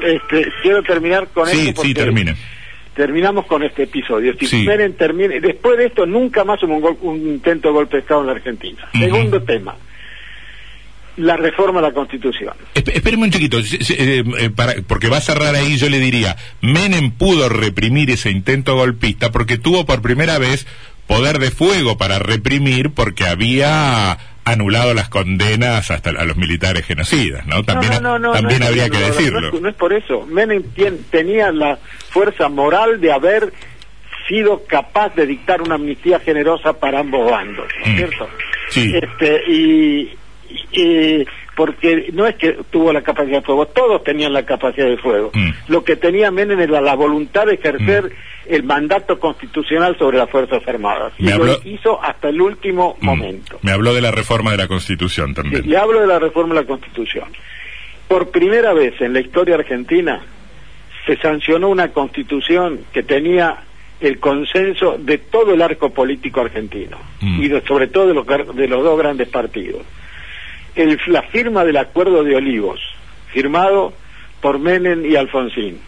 Este, 0.00 0.46
quiero 0.62 0.82
terminar 0.82 1.28
con 1.34 1.48
sí, 1.48 1.70
esto. 1.70 1.82
Sí, 1.82 1.94
termina. 1.94 2.36
Terminamos 2.94 3.46
con 3.46 3.62
este 3.62 3.84
episodio. 3.84 4.34
Si 4.38 4.64
termine, 4.96 5.40
después 5.40 5.78
de 5.78 5.86
esto 5.86 6.04
nunca 6.04 6.44
más 6.44 6.62
hubo 6.62 6.96
un, 7.00 7.16
intento 7.16 7.68
de 7.68 7.74
golpe 7.74 7.96
de 7.96 8.00
Estado 8.02 8.20
en 8.20 8.26
la 8.26 8.32
Argentina. 8.34 8.88
Segundo 8.92 9.42
tema 9.42 9.74
la 11.18 11.36
reforma 11.36 11.80
de 11.80 11.88
la 11.88 11.92
Constitución. 11.92 12.54
Espéreme 12.74 13.24
un 13.24 13.30
chiquito, 13.30 13.58
eh, 13.58 14.24
eh, 14.38 14.50
porque 14.86 15.08
va 15.08 15.18
a 15.18 15.20
cerrar 15.20 15.54
ahí, 15.54 15.76
yo 15.76 15.88
le 15.88 15.98
diría, 15.98 16.36
Menem 16.60 17.10
pudo 17.10 17.48
reprimir 17.48 18.10
ese 18.10 18.30
intento 18.30 18.76
golpista 18.76 19.30
porque 19.30 19.58
tuvo 19.58 19.84
por 19.84 20.00
primera 20.00 20.38
vez 20.38 20.66
poder 21.06 21.38
de 21.38 21.50
fuego 21.50 21.98
para 21.98 22.18
reprimir 22.18 22.90
porque 22.90 23.24
había 23.24 24.18
anulado 24.44 24.94
las 24.94 25.08
condenas 25.08 25.90
hasta 25.90 26.10
a 26.10 26.24
los 26.24 26.36
militares 26.36 26.86
genocidas, 26.86 27.46
¿no? 27.46 27.64
También, 27.64 27.92
también 28.02 28.62
habría 28.62 28.88
que 28.88 28.98
decirlo. 28.98 29.52
No 29.60 29.68
es, 29.68 29.74
por 29.74 29.92
eso. 29.92 30.24
Menem 30.26 30.62
tenía 31.10 31.50
la 31.52 31.78
fuerza 32.10 32.48
moral 32.48 33.00
de 33.00 33.12
haber 33.12 33.52
sido 34.26 34.64
capaz 34.66 35.14
de 35.14 35.26
dictar 35.26 35.62
una 35.62 35.74
amnistía 35.74 36.20
generosa 36.20 36.74
para 36.74 37.00
ambos 37.00 37.30
bandos, 37.30 37.66
¿no 37.80 37.86
es 37.86 37.92
mm. 37.92 37.96
cierto? 37.96 38.28
Sí. 38.68 38.92
Este, 38.94 39.50
y, 39.50 40.17
eh, 40.72 41.26
porque 41.58 42.10
no 42.12 42.26
es 42.26 42.36
que 42.36 42.56
tuvo 42.70 42.92
la 42.92 43.02
capacidad 43.02 43.38
de 43.38 43.44
fuego, 43.44 43.66
todos 43.66 44.04
tenían 44.04 44.32
la 44.32 44.44
capacidad 44.44 44.86
de 44.86 44.96
fuego. 44.96 45.32
Mm. 45.34 45.50
Lo 45.66 45.82
que 45.82 45.96
tenía 45.96 46.30
Menem 46.30 46.60
era 46.60 46.80
la 46.80 46.94
voluntad 46.94 47.46
de 47.46 47.54
ejercer 47.54 48.04
mm. 48.04 48.54
el 48.54 48.62
mandato 48.62 49.18
constitucional 49.18 49.96
sobre 49.98 50.18
las 50.18 50.30
Fuerzas 50.30 50.62
Armadas. 50.68 51.12
y 51.18 51.28
lo 51.28 51.60
hizo 51.64 52.00
hasta 52.00 52.28
el 52.28 52.40
último 52.40 52.96
mm. 53.00 53.04
momento. 53.04 53.58
Me 53.62 53.72
habló 53.72 53.92
de 53.92 54.00
la 54.00 54.12
reforma 54.12 54.52
de 54.52 54.58
la 54.58 54.68
Constitución 54.68 55.34
también. 55.34 55.68
le 55.68 55.76
hablo 55.76 56.00
de 56.00 56.06
la 56.06 56.20
reforma 56.20 56.54
de 56.54 56.60
la 56.60 56.66
Constitución. 56.66 57.28
Por 58.06 58.30
primera 58.30 58.72
vez 58.72 58.94
en 59.00 59.12
la 59.12 59.20
historia 59.20 59.56
argentina 59.56 60.22
se 61.06 61.16
sancionó 61.16 61.70
una 61.70 61.88
constitución 61.88 62.80
que 62.92 63.02
tenía 63.02 63.64
el 64.00 64.20
consenso 64.20 64.96
de 64.96 65.18
todo 65.18 65.54
el 65.54 65.62
arco 65.62 65.90
político 65.90 66.40
argentino 66.40 66.98
y 67.20 67.48
sobre 67.66 67.88
todo 67.88 68.06
de 68.06 68.14
los, 68.14 68.26
de 68.54 68.68
los 68.68 68.84
dos 68.84 68.96
grandes 68.96 69.28
partidos 69.28 69.82
la 70.86 71.22
firma 71.22 71.64
del 71.64 71.76
Acuerdo 71.76 72.22
de 72.22 72.36
Olivos, 72.36 72.80
firmado 73.32 73.92
por 74.40 74.58
Menem 74.58 75.04
y 75.04 75.16
Alfonsín, 75.16 75.80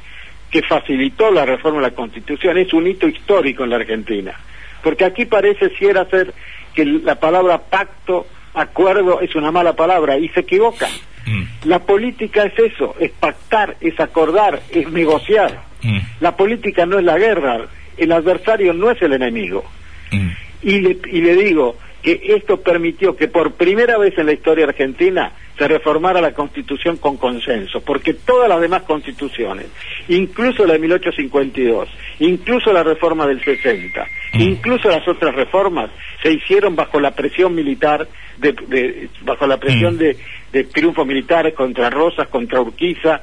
que 0.50 0.62
facilitó 0.62 1.30
la 1.30 1.46
reforma 1.46 1.78
de 1.78 1.88
la 1.88 1.94
Constitución, 1.94 2.58
es 2.58 2.72
un 2.72 2.86
hito 2.86 3.06
histórico 3.06 3.64
en 3.64 3.70
la 3.70 3.76
Argentina. 3.76 4.34
Porque 4.82 5.04
aquí 5.04 5.26
parece 5.26 5.70
si 5.76 5.86
era 5.86 6.04
ser 6.06 6.34
que 6.74 6.84
la 6.84 7.16
palabra 7.16 7.58
pacto, 7.58 8.26
acuerdo, 8.54 9.20
es 9.20 9.34
una 9.34 9.52
mala 9.52 9.74
palabra 9.74 10.18
y 10.18 10.28
se 10.30 10.40
equivocan. 10.40 10.90
Mm. 11.26 11.68
La 11.68 11.80
política 11.80 12.44
es 12.44 12.58
eso, 12.58 12.96
es 12.98 13.10
pactar, 13.12 13.76
es 13.80 13.98
acordar, 14.00 14.60
es 14.70 14.90
negociar. 14.90 15.62
Mm. 15.82 15.98
La 16.20 16.36
política 16.36 16.86
no 16.86 16.98
es 16.98 17.04
la 17.04 17.18
guerra, 17.18 17.66
el 17.96 18.12
adversario 18.12 18.72
no 18.72 18.90
es 18.90 19.00
el 19.02 19.12
enemigo. 19.12 19.64
Mm. 20.10 20.28
Y, 20.62 20.80
le, 20.80 20.98
y 21.12 21.20
le 21.20 21.34
digo, 21.36 21.76
que 22.02 22.20
esto 22.36 22.60
permitió 22.60 23.16
que 23.16 23.28
por 23.28 23.52
primera 23.52 23.98
vez 23.98 24.16
en 24.18 24.26
la 24.26 24.32
historia 24.32 24.66
argentina 24.66 25.32
se 25.58 25.68
reformara 25.68 26.20
la 26.22 26.32
constitución 26.32 26.96
con 26.96 27.18
consenso, 27.18 27.82
porque 27.82 28.14
todas 28.14 28.48
las 28.48 28.60
demás 28.60 28.82
constituciones, 28.82 29.66
incluso 30.08 30.64
la 30.64 30.72
de 30.72 30.78
1852, 30.78 31.88
incluso 32.20 32.72
la 32.72 32.82
reforma 32.82 33.26
del 33.26 33.44
60, 33.44 34.06
mm. 34.32 34.40
incluso 34.40 34.88
las 34.88 35.06
otras 35.06 35.34
reformas, 35.34 35.90
se 36.22 36.32
hicieron 36.32 36.74
bajo 36.74 36.98
la 36.98 37.10
presión 37.10 37.54
militar, 37.54 38.08
de, 38.38 39.08
bajo 39.20 39.46
la 39.46 39.58
presión 39.58 39.96
mm. 39.96 39.98
de, 39.98 40.16
de 40.52 40.64
triunfos 40.64 41.06
militares 41.06 41.52
contra 41.54 41.90
Rosas, 41.90 42.28
contra 42.28 42.60
Urquiza, 42.60 43.20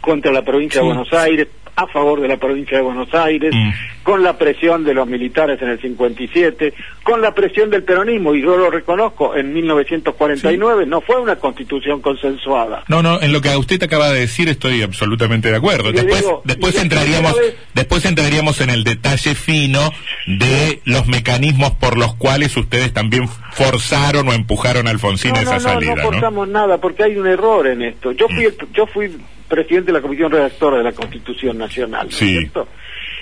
contra 0.00 0.30
la 0.30 0.42
provincia 0.42 0.80
de 0.80 0.86
Buenos 0.86 1.12
Aires, 1.12 1.48
a 1.74 1.86
favor 1.86 2.20
de 2.20 2.28
la 2.28 2.36
provincia 2.36 2.76
de 2.76 2.82
Buenos 2.82 3.12
Aires, 3.14 3.52
mm. 3.54 4.02
con 4.02 4.22
la 4.22 4.36
presión 4.36 4.84
de 4.84 4.92
los 4.92 5.06
militares 5.06 5.60
en 5.62 5.70
el 5.70 5.80
57, 5.80 6.74
con 7.02 7.22
la 7.22 7.34
presión 7.34 7.70
del 7.70 7.82
peronismo, 7.82 8.34
y 8.34 8.42
yo 8.42 8.56
lo 8.56 8.70
reconozco, 8.70 9.34
en 9.34 9.54
1949 9.54 10.86
no 10.86 11.00
fue 11.00 11.20
una 11.20 11.36
constitución 11.36 12.00
consensuada. 12.00 12.84
No, 12.88 13.02
no, 13.02 13.20
en 13.20 13.32
lo 13.32 13.40
que 13.40 13.56
usted 13.56 13.82
acaba 13.82 14.10
de 14.10 14.20
decir 14.20 14.48
estoy 14.48 14.82
absolutamente 14.82 15.50
de 15.50 15.56
acuerdo. 15.56 15.92
Después, 15.92 16.24
después 16.44 16.76
entraríamos, 16.80 17.34
después 17.74 18.04
entraríamos 18.04 18.60
en 18.60 18.70
el 18.70 18.84
detalle 18.84 19.34
fino 19.34 19.90
de 20.26 20.80
los 20.84 21.06
mecanismos 21.06 21.72
por 21.72 21.96
los 21.96 22.14
cuales 22.16 22.56
ustedes 22.56 22.92
también 22.92 23.28
forzaron 23.52 24.28
o 24.28 24.32
empujaron 24.32 24.86
a 24.88 24.90
Alfonsín 24.90 25.36
a 25.36 25.40
esa 25.40 25.58
salida. 25.58 25.94
No, 25.94 26.02
no 26.02 26.10
forzamos 26.10 26.48
nada, 26.48 26.78
porque 26.78 27.04
hay 27.04 27.16
un 27.16 27.26
error 27.26 27.66
en 27.66 27.82
esto. 27.82 28.12
Yo 28.12 28.28
fui, 28.28 28.46
mm. 28.46 28.72
yo 28.74 28.86
fui 28.86 29.10
presidente 29.52 29.92
de 29.92 29.98
la 29.98 30.00
Comisión 30.00 30.32
Redactora 30.32 30.78
de 30.78 30.84
la 30.84 30.92
Constitución 30.92 31.58
Nacional, 31.58 32.10
cierto? 32.10 32.68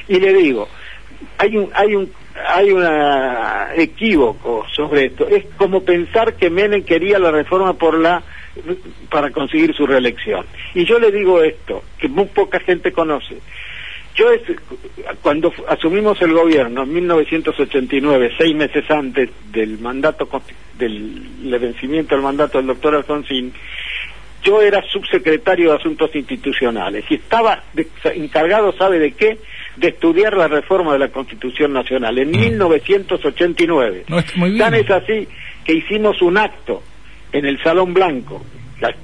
Y 0.07 0.21
le 0.21 0.33
digo, 0.33 0.69
hay 1.39 1.57
un, 1.57 1.69
hay 1.75 1.97
un, 1.97 2.09
hay 2.47 2.71
un 2.71 2.85
equívoco 3.77 4.65
sobre 4.73 5.07
esto. 5.07 5.27
Es 5.27 5.45
como 5.57 5.83
pensar 5.83 6.35
que 6.35 6.49
Menem 6.49 6.85
quería 6.85 7.19
la 7.19 7.33
reforma 7.33 7.75
por 7.75 7.99
la 7.99 8.23
para 9.11 9.31
conseguir 9.31 9.75
su 9.75 9.87
reelección. 9.87 10.47
Y 10.75 10.85
yo 10.85 11.01
le 11.01 11.11
digo 11.11 11.43
esto, 11.43 11.83
que 11.99 12.09
muy 12.09 12.27
poca 12.27 12.61
gente 12.61 12.93
conoce. 12.93 13.39
Yo 14.15 14.31
es, 14.31 14.43
cuando 15.23 15.53
asumimos 15.69 16.21
el 16.23 16.33
gobierno 16.33 16.83
en 16.83 16.93
1989, 16.95 18.33
seis 18.39 18.55
meses 18.55 18.89
antes 18.89 19.31
del 19.51 19.79
mandato 19.79 20.29
del 20.79 21.59
vencimiento 21.61 22.15
del 22.15 22.23
mandato 22.23 22.59
del 22.59 22.69
doctor 22.69 22.95
Alfonsín, 22.95 23.53
yo 24.43 24.63
era 24.63 24.83
subsecretario 24.83 25.71
de 25.71 25.77
Asuntos 25.77 26.15
Institucionales 26.15 27.05
y 27.11 27.15
estaba 27.15 27.63
encargado, 28.15 28.73
¿sabe 28.77 28.99
de 28.99 29.13
qué? 29.13 29.39
De 29.77 29.89
estudiar 29.89 30.37
la 30.37 30.49
reforma 30.49 30.93
de 30.95 30.99
la 30.99 31.09
Constitución 31.09 31.73
Nacional 31.73 32.19
en 32.19 32.31
1989. 32.31 34.05
Mm. 34.07 34.11
No, 34.13 34.19
es 34.19 34.37
muy 34.37 34.51
bien. 34.51 34.61
Tan 34.61 34.75
es 34.75 34.91
así 34.91 35.29
que 35.65 35.75
hicimos 35.75 36.21
un 36.23 36.39
acto 36.39 36.83
en 37.33 37.47
el 37.47 37.63
Salón 37.63 37.95
Blanco 37.95 38.43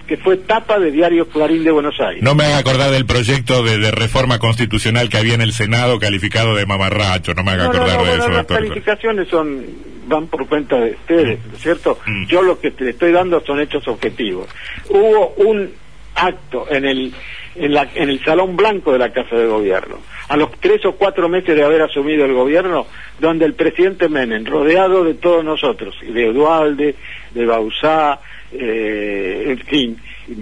que 0.06 0.16
fue 0.16 0.38
tapa 0.38 0.78
de 0.78 0.90
Diario 0.90 1.28
Clarín 1.28 1.64
de 1.64 1.70
Buenos 1.70 2.00
Aires. 2.00 2.22
No 2.22 2.34
me 2.34 2.44
haga 2.44 2.58
acordar 2.58 2.90
del 2.90 3.04
proyecto 3.04 3.62
de, 3.62 3.90
reforma 3.90 4.38
constitucional 4.38 5.08
que 5.08 5.18
había 5.18 5.34
en 5.34 5.42
el 5.42 5.52
Senado 5.52 5.98
calificado 5.98 6.54
de 6.54 6.66
mamarracho, 6.66 7.34
no 7.34 7.44
me 7.44 7.52
haga 7.52 7.66
acordar 7.66 8.02
de 8.02 8.14
eso. 8.14 8.28
Las 8.30 8.46
calificaciones 8.46 9.28
son 9.28 9.64
van 10.06 10.26
por 10.28 10.46
cuenta 10.46 10.80
de 10.80 10.92
ustedes, 10.92 11.38
mm. 11.44 11.56
¿cierto? 11.56 11.98
Mm. 12.06 12.26
Yo 12.26 12.42
lo 12.42 12.58
que 12.60 12.70
te 12.70 12.90
estoy 12.90 13.12
dando 13.12 13.40
son 13.40 13.60
hechos 13.60 13.86
objetivos. 13.88 14.48
Hubo 14.88 15.34
un 15.36 15.70
acto 16.14 16.66
en 16.70 16.84
el 16.84 17.14
en, 17.56 17.72
la, 17.72 17.88
en 17.94 18.10
el 18.10 18.22
Salón 18.25 18.56
Blanco 18.56 18.92
de 18.92 18.98
la 18.98 19.12
Casa 19.12 19.36
de 19.36 19.46
Gobierno, 19.46 19.98
a 20.28 20.36
los 20.36 20.50
tres 20.60 20.84
o 20.84 20.92
cuatro 20.92 21.28
meses 21.28 21.56
de 21.56 21.64
haber 21.64 21.82
asumido 21.82 22.25
el 22.25 22.34
gobierno, 22.34 22.86
donde 23.18 23.46
el 23.46 23.54
presidente 23.54 24.08
Menem, 24.08 24.44
rodeado 24.44 25.04
de 25.04 25.14
todos 25.14 25.44
nosotros, 25.44 25.94
de 26.00 26.26
Edualde, 26.26 26.94
de 27.32 27.46
Bausá, 27.46 28.20
eh, 28.52 29.44
en 29.48 29.58
fin, 29.58 29.98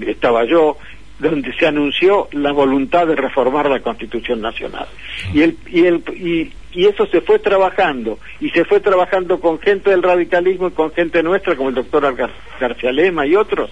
estaba 0.06 0.44
yo, 0.44 0.76
donde 1.18 1.52
se 1.54 1.66
anunció 1.66 2.28
la 2.33 2.52
voluntad 2.52 3.06
de 3.06 3.16
reformar 3.16 3.68
la 3.71 3.80
Constitución 3.80 4.40
Nacional. 4.40 4.87
Y, 5.33 5.42
el, 5.42 5.56
y, 5.66 5.87
el, 5.87 6.02
y, 6.73 6.87
eso 6.87 7.06
se 7.06 7.21
fue 7.21 7.38
trabajando, 7.38 8.18
y 8.40 8.50
se 8.50 8.64
fue 8.64 8.80
trabajando 8.80 9.38
con 9.38 9.61
gente 9.61 9.90
del 9.90 10.02
radicalismo 10.02 10.68
y 10.68 10.73
con 10.73 10.92
gente 10.92 11.23
nuestra, 11.23 11.54
como 11.54 11.68
el 11.68 11.76
doctor 11.76 12.16
García 12.61 12.92
Lema 12.92 13.26
y 13.26 13.37
otros, 13.37 13.71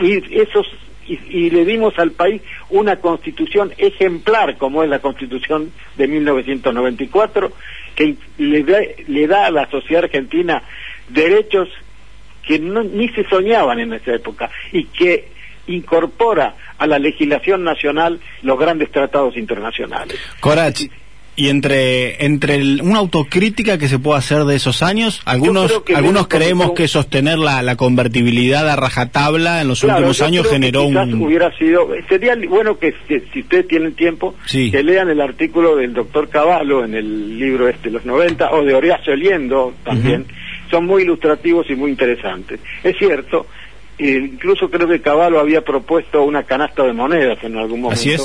y 0.00 0.40
esos 0.40 0.66
y, 1.06 1.50
le 1.50 1.64
dimos 1.64 1.98
al 1.98 2.12
país 2.12 2.42
una 2.70 2.96
constitución 2.96 3.72
ejemplar 3.78 4.56
como 4.58 4.82
es 4.82 4.90
la 4.90 4.98
constitución 4.98 5.72
de 5.96 6.06
1994 6.06 7.52
que 7.94 8.14
le 8.36 9.04
le 9.08 9.26
da 9.26 9.46
a 9.46 9.50
la 9.50 9.70
sociedad 9.70 10.04
argentina 10.04 10.62
derechos 11.08 11.68
que 12.46 12.58
ni 12.58 13.08
se 13.10 13.24
soñaban 13.28 13.80
en 13.80 13.94
esa 13.94 14.14
época 14.14 14.50
y 14.72 14.84
que 14.84 15.28
incorpora 15.68 16.54
a 16.78 16.86
la 16.86 16.98
legislación 16.98 17.64
nacional 17.64 18.20
los 18.42 18.58
grandes 18.58 18.90
tratados 18.90 19.36
internacionales. 19.36 20.18
Corach, 20.40 20.82
y 21.38 21.50
entre 21.50 22.24
entre 22.24 22.82
una 22.82 22.98
autocrítica 22.98 23.78
que 23.78 23.86
se 23.86 24.00
puede 24.00 24.18
hacer 24.18 24.44
de 24.44 24.56
esos 24.56 24.82
años, 24.82 25.22
algunos 25.24 25.82
algunos 25.94 26.26
creemos 26.26 26.72
que 26.72 26.88
sostener 26.88 27.38
la, 27.38 27.62
la, 27.62 27.76
convertibilidad 27.76 28.68
a 28.68 28.74
rajatabla 28.74 29.60
en 29.60 29.68
los 29.68 29.84
últimos 29.84 30.20
años 30.20 30.48
generó 30.48 30.82
un 30.82 31.22
hubiera 31.22 31.56
sido 31.56 31.90
sería 32.08 32.34
bueno 32.48 32.76
que, 32.76 32.92
si 33.32 33.40
ustedes 33.40 33.68
tienen 33.68 33.94
tiempo 33.94 34.34
que 34.50 34.82
lean 34.82 35.10
el 35.10 35.20
artículo 35.20 35.76
del 35.76 35.94
doctor 35.94 36.28
Cavallo 36.28 36.84
en 36.84 36.94
el 36.94 37.38
libro 37.38 37.68
este 37.68 37.88
los 37.92 38.04
90 38.04 38.50
o 38.50 38.64
de 38.64 38.74
Oriacio 38.74 39.14
Liendo 39.14 39.74
también 39.84 40.26
son 40.70 40.86
muy 40.86 41.02
ilustrativos 41.02 41.68
y 41.70 41.74
muy 41.74 41.90
interesantes. 41.90 42.60
Es 42.82 42.96
cierto, 42.98 43.46
incluso 43.98 44.70
creo 44.70 44.86
que 44.86 45.00
Caballo 45.00 45.40
había 45.40 45.62
propuesto 45.62 46.22
una 46.22 46.44
canasta 46.44 46.84
de 46.84 46.92
monedas 46.92 47.42
en 47.42 47.56
algún 47.56 47.80
momento 47.80 48.24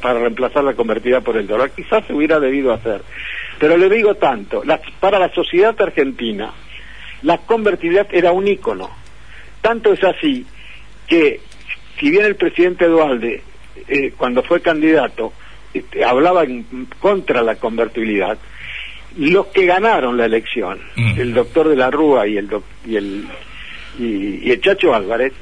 para 0.00 0.20
reemplazar 0.20 0.64
la 0.64 0.74
convertida 0.74 1.20
por 1.20 1.36
el 1.36 1.46
dólar. 1.46 1.70
Quizás 1.70 2.06
se 2.06 2.12
hubiera 2.12 2.38
debido 2.38 2.72
hacer. 2.72 3.02
Pero 3.58 3.76
le 3.76 3.88
digo 3.88 4.14
tanto, 4.14 4.62
para 5.00 5.18
la 5.18 5.32
sociedad 5.32 5.74
argentina, 5.80 6.52
la 7.22 7.38
convertibilidad 7.38 8.06
era 8.10 8.32
un 8.32 8.46
ícono. 8.48 8.90
Tanto 9.60 9.92
es 9.92 10.02
así 10.02 10.46
que, 11.06 11.40
si 11.98 12.10
bien 12.10 12.24
el 12.24 12.36
presidente 12.36 12.86
Dualde, 12.86 13.42
eh, 13.88 14.12
cuando 14.16 14.42
fue 14.42 14.60
candidato, 14.62 15.32
este, 15.72 16.04
hablaba 16.04 16.44
en 16.44 16.88
contra 16.98 17.42
la 17.42 17.56
convertibilidad, 17.56 18.38
los 19.16 19.46
que 19.48 19.66
ganaron 19.66 20.16
la 20.16 20.26
elección, 20.26 20.80
mm. 20.96 21.20
el 21.20 21.34
doctor 21.34 21.68
de 21.68 21.76
la 21.76 21.90
Rúa 21.90 22.26
y 22.26 22.36
el, 22.36 22.48
y 22.86 22.96
el, 22.96 23.26
y, 23.98 24.50
el 24.50 24.60
Chacho 24.60 24.94
Álvarez, 24.94 25.32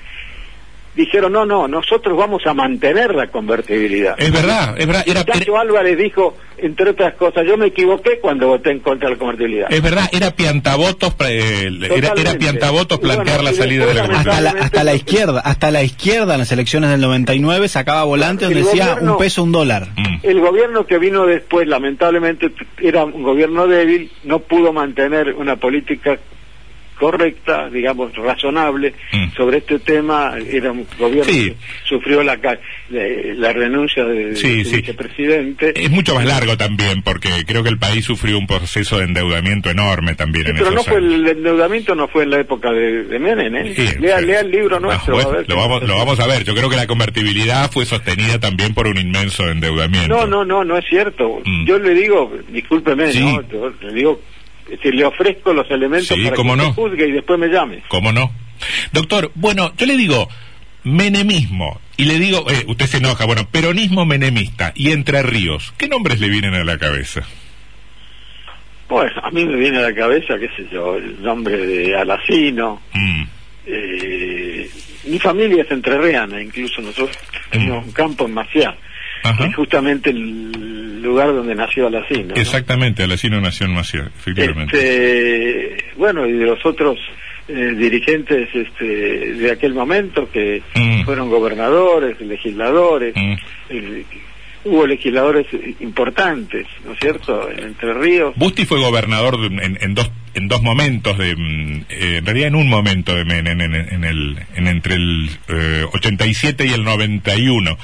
dijeron, 0.95 1.33
no, 1.33 1.47
no, 1.47 1.69
nosotros 1.69 2.17
vamos 2.17 2.43
a 2.47 2.55
mantener 2.55 3.15
la 3.15 3.29
convertibilidad. 3.29 4.17
Es 4.19 4.33
verdad, 4.33 4.75
es 4.77 4.87
verdad. 4.87 5.05
Era... 5.07 5.25
Chacho 5.25 5.57
Álvarez 5.57 5.97
dijo, 5.97 6.37
entre 6.57 6.91
otras 6.91 7.15
cosas, 7.15 7.47
yo 7.47 7.57
me 7.57 7.67
equivoqué 7.67 8.19
cuando 8.19 8.49
voté 8.49 8.73
en 8.73 8.81
contra 8.81 9.09
de 9.09 9.15
la 9.15 9.19
convertibilidad. 9.19 9.73
Es 9.73 9.81
verdad, 9.81 10.09
era 10.13 10.33
piantavotos, 10.33 11.15
eh, 11.21 11.71
era, 11.95 12.13
era, 12.17 12.35
piantavotos 12.35 12.99
plantear 12.99 13.45
la 13.45 13.53
salida 13.53 13.87
de 13.87 13.95
la 13.95 14.07
convertibilidad. 14.07 14.57
Hasta 14.61 14.85
la, 14.85 14.95
izquierda, 14.95 15.41
hasta 15.41 15.71
la 15.71 15.83
izquierda 15.85 16.35
en 16.35 16.41
las 16.41 16.51
elecciones 16.51 16.91
del 16.91 17.01
99 17.01 17.69
sacaba 17.69 18.03
volante 18.05 18.47
donde 18.47 18.65
decía 18.65 18.99
un 19.01 19.17
peso, 19.19 19.45
un 19.45 19.53
dólar. 19.53 19.89
Mm. 19.97 20.09
El 20.25 20.41
gobierno 20.41 20.85
que 20.85 20.99
vino 20.99 21.27
después, 21.27 21.69
lamentablemente, 21.69 22.51
era 22.83 23.05
un 23.05 23.23
gobierno 23.23 23.69
débil, 23.69 24.11
no 24.25 24.41
pudo 24.41 24.73
mantener 24.73 25.35
una 25.35 25.57
política 25.57 26.19
correcta, 26.99 27.69
digamos, 27.71 28.15
razonable 28.15 28.95
mm. 29.13 29.37
sobre 29.37 29.59
este 29.59 29.79
tema. 29.79 30.35
Era 30.39 30.73
un 30.73 30.87
gobierno 30.99 31.33
que 31.33 31.55
sufrió 31.85 32.23
la, 32.23 32.39
la 32.91 33.53
renuncia 33.53 34.05
del 34.05 34.31
vicepresidente. 34.31 35.73
Es 35.75 35.91
mucho 35.91 36.15
más 36.15 36.27
largo 36.27 36.57
también, 36.57 37.03
porque 37.03 37.31
creo 37.47 37.63
que 37.63 37.71
el 37.71 37.79
país 37.79 38.05
sufrió 38.05 38.39
un 38.39 38.47
proceso 38.47 38.99
de 38.99 39.05
endeudamiento 39.05 39.71
enorme 39.71 40.15
también 40.15 40.49
en 40.49 40.57
Pero 40.57 40.71
no 40.71 40.83
fue 40.83 40.99
el 40.99 41.27
endeudamiento 41.27 41.95
no 41.95 42.09
fue 42.09 42.25
en 42.25 42.31
la 42.31 42.41
época 42.41 42.71
de, 42.71 43.05
de 43.05 43.19
Menem, 43.19 43.55
¿eh? 43.57 43.97
lea, 44.01 44.41
el 44.41 44.51
libro 44.51 44.77
ah, 44.77 44.81
nuestro. 44.81 45.17
lo, 45.47 45.57
vamos, 45.57 45.83
lo 45.83 45.97
vamos 45.97 46.21
a 46.21 46.27
ver. 46.27 46.45
Yo 46.45 46.55
creo 46.55 46.69
que 46.69 46.77
la 46.77 46.87
convertibilidad 46.87 47.71
fue 47.71 47.85
sostenida 47.85 48.39
también 48.39 48.75
por 48.75 48.87
un 48.87 48.99
inmenso 48.99 49.49
endeudamiento. 49.49 50.09
No, 50.09 50.27
no, 50.27 50.45
no, 50.45 50.65
no 50.65 50.77
es 50.77 50.85
cierto. 50.89 51.41
Mm. 51.45 51.67
Yo 51.67 51.79
le 51.79 51.95
digo, 51.95 52.33
discúlpeme, 52.49 53.13
¿no? 53.15 53.43
le 53.81 53.93
digo 53.93 54.21
si 54.83 54.91
le 54.91 55.05
ofrezco 55.05 55.53
los 55.53 55.71
elementos 55.71 56.09
para 56.09 56.37
que 56.37 56.45
no. 56.45 56.73
juzgue 56.73 57.09
y 57.09 57.13
después 57.13 57.39
me 57.39 57.49
llame. 57.49 57.83
¿Cómo 57.89 58.13
no? 58.13 58.31
Doctor, 58.93 59.31
bueno, 59.35 59.73
yo 59.77 59.87
le 59.87 59.97
digo 59.97 60.29
menemismo 60.85 61.81
y 61.97 62.05
le 62.05 62.19
digo, 62.19 62.49
eh, 62.51 62.65
usted 62.67 62.87
se 62.87 62.99
enoja, 62.99 63.25
bueno, 63.27 63.49
peronismo 63.51 64.05
menemista 64.05 64.73
y 64.75 64.93
Entre 64.93 65.23
Ríos, 65.23 65.75
¿qué 65.77 65.89
nombres 65.89 66.21
le 66.21 66.29
vienen 66.29 66.55
a 66.55 66.65
la 66.65 66.79
cabeza? 66.79 67.23
Bueno, 68.89 69.13
a 69.23 69.31
mí 69.31 69.45
me 69.45 69.57
viene 69.57 69.79
a 69.79 69.83
la 69.83 69.95
cabeza, 69.95 70.39
qué 70.39 70.49
sé 70.57 70.67
yo, 70.73 70.97
el 70.97 71.23
nombre 71.23 71.59
de 71.59 71.97
Alacino. 71.97 72.81
Mm. 72.95 73.23
Eh, 73.67 74.71
mi 75.05 75.19
familia 75.19 75.63
es 75.63 75.71
entrerreana, 75.71 76.41
incluso 76.41 76.81
nosotros 76.81 77.19
tenemos 77.51 77.85
mm. 77.85 77.89
un 77.89 77.93
campo 77.93 78.25
en 78.25 78.35
Maciá, 78.35 78.77
que 79.37 79.45
es 79.45 79.55
justamente 79.55 80.11
el 80.11 80.68
lugar 81.03 81.35
donde 81.35 81.55
nació 81.55 81.87
Alacino. 81.87 82.35
Exactamente, 82.35 83.03
Alacino 83.03 83.41
nació 83.41 83.67
en 83.67 83.75
Maciá, 83.75 84.11
efectivamente. 84.19 84.77
Este, 84.77 85.85
bueno, 85.97 86.27
y 86.27 86.33
de 86.33 86.47
los 86.47 86.65
otros 86.65 86.99
eh, 87.49 87.75
dirigentes 87.77 88.49
este, 88.53 88.85
de 88.85 89.51
aquel 89.51 89.75
momento 89.75 90.31
que 90.31 90.63
mm. 90.75 91.05
fueron 91.05 91.31
gobernadores, 91.31 92.21
legisladores, 92.21 93.15
mm. 93.17 93.35
hubo 94.65 94.87
legisladores 94.87 95.47
importantes, 95.81 96.67
¿no 96.85 96.93
es 96.93 96.99
cierto?, 96.99 97.51
en 97.51 97.65
Entre 97.65 97.95
Ríos. 97.95 98.35
Busti 98.37 98.67
fue 98.67 98.81
gobernador 98.81 99.39
en, 99.41 99.95
dos 99.95 100.11
en 100.35 100.47
dos 100.47 100.63
momentos 100.63 101.17
de 101.17 101.35
mm, 101.35 101.85
eh, 101.89 102.17
en 102.19 102.27
realidad 102.27 102.49
en 102.49 102.55
un 102.57 102.69
momento 102.69 103.15
de 103.15 103.23
en, 103.23 103.47
en, 103.47 104.05
el 104.05 104.39
en 104.55 104.67
entre 104.67 104.97
el 104.97 105.31
87 105.93 106.63
eh, 106.63 106.67
y 106.67 106.73
el 106.75 106.85
91 106.85 107.79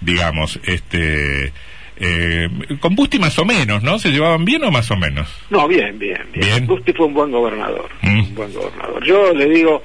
digamos 0.00 0.60
este 0.64 1.52
Eh, 2.00 2.48
con 2.80 2.94
Busti 2.94 3.18
más 3.18 3.38
o 3.38 3.44
menos, 3.44 3.82
¿no? 3.82 3.98
¿Se 3.98 4.10
llevaban 4.10 4.44
bien 4.44 4.62
o 4.64 4.70
más 4.70 4.90
o 4.90 4.96
menos? 4.96 5.28
No, 5.50 5.66
bien, 5.66 5.98
bien, 5.98 6.20
bien. 6.32 6.66
Busti 6.66 6.92
fue 6.92 7.06
un 7.06 7.14
buen 7.14 7.30
gobernador, 7.30 7.88
mm. 8.02 8.20
un 8.20 8.34
buen 8.34 8.52
gobernador. 8.52 9.04
Yo 9.04 9.32
le 9.34 9.48
digo, 9.48 9.82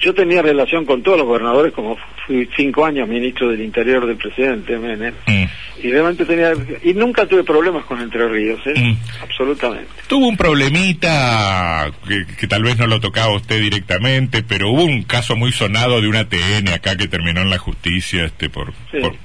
yo 0.00 0.14
tenía 0.14 0.42
relación 0.42 0.84
con 0.84 1.02
todos 1.02 1.18
los 1.18 1.26
gobernadores, 1.26 1.72
como 1.72 1.96
fui 2.26 2.48
cinco 2.56 2.84
años 2.84 3.08
ministro 3.08 3.48
del 3.50 3.62
Interior 3.62 4.06
del 4.06 4.16
presidente 4.16 4.78
Menem, 4.78 5.14
mm. 5.26 5.44
y 5.82 5.90
realmente 5.90 6.24
tenía, 6.24 6.52
y 6.82 6.94
nunca 6.94 7.26
tuve 7.26 7.42
problemas 7.42 7.84
con 7.84 8.00
Entre 8.00 8.28
Ríos, 8.28 8.60
¿eh? 8.66 8.74
Mm. 8.76 8.96
absolutamente. 9.22 9.88
Tuvo 10.06 10.26
un 10.26 10.36
problemita 10.36 11.90
que, 12.38 12.46
tal 12.46 12.62
vez 12.62 12.78
no 12.78 12.86
lo 12.86 13.00
tocaba 13.00 13.34
usted 13.34 13.60
directamente, 13.60 14.42
pero 14.42 14.70
hubo 14.70 14.84
un 14.84 15.02
caso 15.02 15.36
muy 15.36 15.52
sonado 15.52 16.00
de 16.00 16.08
una 16.08 16.28
TN 16.28 16.68
acá 16.68 16.96
que 16.96 17.08
terminó 17.08 17.40
en 17.40 17.50
la 17.50 17.58
justicia, 17.58 18.24
este, 18.24 18.48
por, 18.48 18.72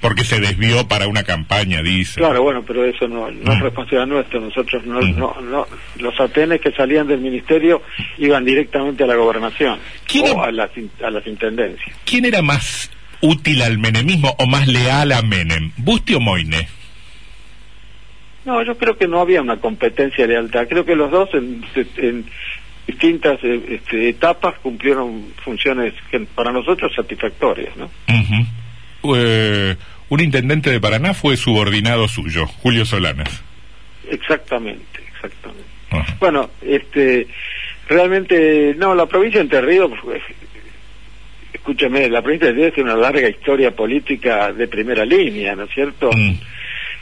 porque 0.02 0.24
se 0.24 0.40
desvió 0.40 0.88
para 0.88 1.08
una 1.08 1.24
campaña, 1.24 1.82
dice. 1.82 2.20
Claro, 2.20 2.42
bueno, 2.42 2.64
pero 2.66 2.86
eso 2.86 3.08
no, 3.08 3.30
no 3.30 3.54
es 3.54 3.60
mm. 3.60 3.64
responsabilidad 3.64 4.08
nuestra, 4.08 4.40
nosotros 4.40 4.86
no, 4.86 5.02
no, 5.02 5.36
no, 5.42 5.68
los 6.00 6.20
ATN 6.20 6.60
que 6.60 6.72
salían 6.72 7.08
del 7.08 7.20
ministerio 7.20 7.82
iban 8.18 8.44
directamente 8.44 9.04
a 9.04 9.08
la 9.08 9.16
gobernación 9.16 9.80
o 10.22 10.44
a 10.44 10.52
las, 10.68 11.04
a 11.04 11.10
las 11.10 11.26
intendencias. 11.28 11.96
¿Quién 12.06 12.26
era 12.26 12.42
más 12.42 12.90
útil 13.22 13.62
al 13.62 13.78
menemismo 13.78 14.36
o 14.38 14.46
más 14.46 14.68
leal 14.68 15.12
a 15.12 15.22
Menem, 15.22 15.72
Busti 15.78 16.14
o 16.14 16.20
Moine? 16.20 16.68
No, 18.46 18.62
yo 18.64 18.78
creo 18.78 18.98
que 18.98 19.08
no 19.08 19.22
había 19.22 19.42
una 19.42 19.58
competencia 19.58 20.28
de 20.28 20.34
lealtad. 20.34 20.68
Creo 20.68 20.84
que 20.84 20.96
los 20.96 21.10
dos 21.10 21.30
en, 21.34 21.64
distintas 22.86 23.40
eh, 23.44 23.62
este, 23.70 24.10
etapas 24.10 24.56
cumplieron 24.60 25.28
funciones 25.44 25.94
que 26.12 26.20
para 26.20 26.52
nosotros 26.52 26.92
satisfactorias, 26.94 27.76
¿no? 27.78 27.90
Eh, 29.16 29.76
un 30.10 30.20
intendente 30.20 30.70
de 30.70 30.82
Paraná 30.82 31.14
fue 31.14 31.38
subordinado 31.38 32.08
suyo, 32.10 32.46
Julio 32.46 32.86
Solanas. 32.86 33.42
Exactamente, 34.10 35.00
exactamente. 35.14 35.64
Bueno, 36.20 36.50
este, 36.62 37.28
realmente, 37.88 38.76
no, 38.78 38.96
la 38.96 39.06
provincia 39.06 39.40
de 39.40 39.44
Entre 39.44 39.62
Ríos 39.62 39.92
escúcheme, 41.64 42.10
la 42.10 42.22
provincia 42.22 42.50
de 42.50 42.56
Ríos 42.56 42.74
tiene 42.74 42.92
una 42.92 43.00
larga 43.00 43.30
historia 43.30 43.72
política 43.72 44.52
de 44.52 44.68
primera 44.68 45.06
línea, 45.06 45.56
¿no 45.56 45.64
es 45.64 45.74
cierto? 45.74 46.12
Mm. 46.12 46.34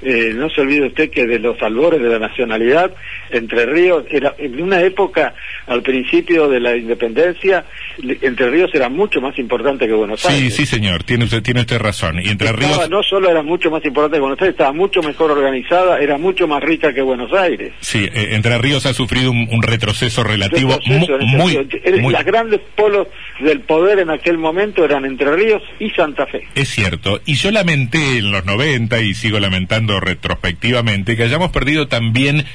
Eh, 0.03 0.33
no 0.35 0.49
se 0.49 0.61
olvide 0.61 0.87
usted 0.87 1.11
que 1.11 1.27
de 1.27 1.39
los 1.39 1.61
albores 1.61 2.01
de 2.01 2.09
la 2.09 2.19
nacionalidad, 2.19 2.91
Entre 3.29 3.65
Ríos 3.65 4.05
era 4.09 4.33
en 4.37 4.61
una 4.61 4.81
época 4.81 5.33
al 5.67 5.81
principio 5.83 6.49
de 6.49 6.59
la 6.59 6.75
independencia, 6.75 7.65
Entre 7.99 8.49
Ríos 8.49 8.71
era 8.73 8.89
mucho 8.89 9.21
más 9.21 9.37
importante 9.37 9.87
que 9.87 9.93
Buenos 9.93 10.25
Aires. 10.25 10.53
Sí, 10.55 10.65
sí, 10.65 10.65
señor, 10.65 11.03
tiene 11.03 11.25
usted, 11.25 11.43
tiene 11.43 11.61
usted 11.61 11.79
razón. 11.79 12.19
Y 12.19 12.29
Entre 12.29 12.51
Ríos 12.51 12.89
no 12.89 13.03
solo 13.03 13.29
era 13.29 13.43
mucho 13.43 13.69
más 13.69 13.83
importante 13.85 14.17
que 14.17 14.21
Buenos 14.21 14.41
Aires, 14.41 14.53
estaba 14.53 14.73
mucho 14.73 15.01
mejor 15.01 15.31
organizada, 15.31 15.99
era 15.99 16.17
mucho 16.17 16.47
más 16.47 16.63
rica 16.63 16.93
que 16.93 17.01
Buenos 17.01 17.31
Aires. 17.33 17.73
Sí, 17.81 18.09
eh, 18.11 18.29
Entre 18.31 18.57
Ríos 18.57 18.85
ha 18.85 18.93
sufrido 18.93 19.31
un, 19.31 19.61
retroceso 19.61 20.23
relativo 20.23 20.79
muy, 20.87 21.57
muy, 22.01 22.11
Las 22.11 22.25
grandes 22.25 22.59
polos 22.75 23.07
del 23.39 23.59
poder 23.61 23.99
en 23.99 24.09
aquel 24.09 24.39
momento 24.39 24.83
eran 24.83 25.05
Entre 25.05 25.31
Ríos 25.31 25.61
y 25.79 25.91
Santa 25.91 26.25
Fe. 26.25 26.47
Es 26.55 26.69
cierto, 26.69 27.21
y 27.25 27.35
yo 27.35 27.51
lamenté 27.51 28.17
en 28.17 28.31
los 28.31 28.43
90 28.45 28.99
y 29.01 29.13
sigo 29.13 29.39
lamentando 29.39 29.90
retrospectivamente 29.99 31.15
que 31.15 31.23
hayamos 31.23 31.51
perdido 31.51 31.87
también 31.87 32.45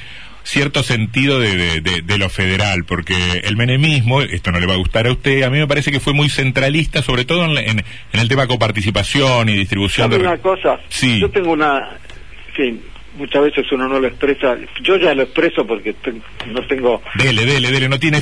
cierto 0.47 0.81
sentido 0.81 1.41
de, 1.41 1.81
de, 1.81 2.17
lo 2.17 2.29
federal, 2.29 2.85
porque 2.85 3.15
el 3.43 3.57
menemismo, 3.57 4.21
esto 4.21 4.51
no 4.51 4.59
le 4.61 4.65
va 4.65 4.75
a 4.75 4.77
gustar 4.77 5.05
a 5.05 5.11
usted, 5.11 5.43
a 5.43 5.49
mí 5.49 5.57
me 5.57 5.67
parece 5.67 5.91
que 5.91 5.99
fue 5.99 6.13
muy 6.13 6.29
centralista, 6.29 7.01
sobre 7.01 7.25
todo 7.25 7.45
en, 7.45 7.57
en, 7.57 7.83
el 8.13 8.29
tema 8.29 8.47
coparticipación 8.47 9.49
y 9.49 9.57
distribución 9.57 10.09
de... 10.09 10.17
una 10.17 10.37
cosa? 10.37 10.79
Sí. 10.87 11.19
Yo 11.19 11.29
tengo 11.29 11.51
una... 11.51 11.97
Sí, 12.55 12.79
muchas 13.17 13.43
veces 13.43 13.69
uno 13.73 13.89
no 13.89 13.99
lo 13.99 14.07
expresa. 14.07 14.55
Yo 14.81 14.95
ya 14.95 15.13
lo 15.13 15.23
expreso 15.23 15.67
porque 15.67 15.93
no 16.47 16.65
tengo... 16.65 17.03
Dele, 17.15 17.45
dele, 17.45 17.69
dele, 17.69 17.89
no 17.89 17.99
tiene... 17.99 18.21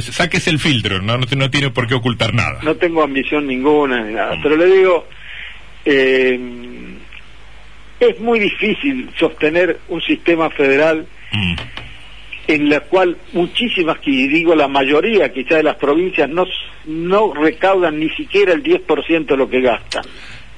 sáquese 0.00 0.48
el 0.48 0.58
filtro, 0.58 1.02
no, 1.02 1.18
no, 1.18 1.50
tiene 1.50 1.70
por 1.70 1.86
qué 1.86 1.94
ocultar 1.94 2.32
nada. 2.32 2.60
No 2.62 2.74
tengo 2.76 3.02
ambición 3.02 3.46
ninguna 3.46 4.02
ni 4.02 4.14
nada, 4.14 4.34
mm. 4.36 4.42
pero 4.42 4.56
le 4.56 4.66
digo... 4.66 5.06
Eh, 5.84 6.65
es 8.00 8.20
muy 8.20 8.38
difícil 8.38 9.10
sostener 9.18 9.78
un 9.88 10.00
sistema 10.02 10.50
federal 10.50 11.06
mm. 11.32 11.54
en 12.48 12.68
la 12.68 12.80
cual 12.80 13.16
muchísimas, 13.32 13.98
que 13.98 14.10
digo 14.10 14.54
la 14.54 14.68
mayoría 14.68 15.32
quizá 15.32 15.56
de 15.56 15.62
las 15.62 15.76
provincias, 15.76 16.28
no, 16.28 16.44
no 16.86 17.32
recaudan 17.34 17.98
ni 17.98 18.10
siquiera 18.10 18.52
el 18.52 18.62
10% 18.62 19.26
de 19.26 19.36
lo 19.36 19.48
que 19.48 19.60
gastan. 19.60 20.04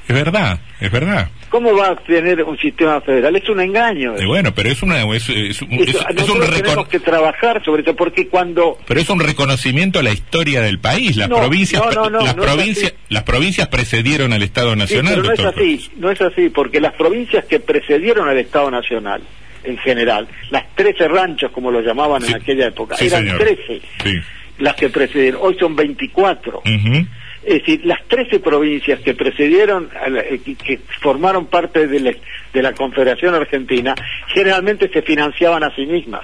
Es 0.09 0.15
verdad, 0.15 0.59
es 0.81 0.91
verdad. 0.91 1.29
¿Cómo 1.51 1.77
va 1.77 1.91
a 1.91 1.97
tener 1.97 2.43
un 2.43 2.59
sistema 2.59 2.99
federal? 3.03 3.37
Es 3.37 3.47
un 3.51 3.61
engaño. 3.61 4.15
bueno, 4.27 4.55
pero 4.55 4.71
es 4.71 4.83
una 4.83 5.03
es, 5.15 5.29
es, 5.29 5.59
tenemos 5.59 6.89
que 6.89 6.99
trabajar 6.99 7.63
sobre 7.63 7.83
eso 7.83 7.95
porque 7.95 8.27
cuando 8.27 8.79
Pero 8.87 9.01
es 9.01 9.11
un 9.11 9.21
reconocimiento 9.21 9.99
a 9.99 10.03
la 10.03 10.11
historia 10.11 10.63
del 10.63 10.79
país, 10.79 11.17
las 11.17 11.29
provincias 11.29 11.83
las 11.95 12.35
provincias 12.35 12.95
las 13.11 13.23
provincias 13.25 13.69
precedieron 13.69 14.33
al 14.33 14.43
Estado 14.43 14.75
Nacional. 14.77 15.23
no 15.23 15.33
es 15.33 15.41
así, 15.41 15.91
no 15.97 16.11
es 16.11 16.21
así 16.23 16.49
porque 16.49 16.81
las 16.81 16.95
provincias 16.95 17.45
que 17.45 17.61
precedieron 17.61 18.29
al 18.29 18.39
Estado 18.39 18.71
Nacional 18.71 19.21
en 19.65 19.77
general, 19.77 20.27
las 20.51 20.75
13 20.75 21.09
ranchos 21.09 21.51
como 21.53 21.71
lo 21.71 21.83
llamaban 21.83 22.25
en 22.25 22.35
aquella 22.35 22.69
época, 22.69 22.97
eran 22.99 23.37
13 23.37 23.83
las 24.59 24.75
que 24.75 24.89
precedieron, 24.89 25.41
hoy 25.43 25.57
son 25.59 25.75
24. 25.77 26.63
Es 27.49 27.61
decir, 27.61 27.81
las 27.87 28.05
13 28.09 28.41
provincias 28.41 29.01
que 29.01 29.15
precedieron, 29.15 29.89
eh, 30.07 30.39
que 30.63 30.81
formaron 31.01 31.47
parte 31.47 31.87
de 31.87 31.99
la, 31.99 32.13
de 32.53 32.63
la 32.63 32.75
Confederación 32.75 33.35
Argentina, 33.35 33.95
generalmente 34.35 34.91
se 34.91 35.01
financiaban 35.01 35.65
a 35.65 35.75
sí 35.75 35.87
mismas. 35.87 36.21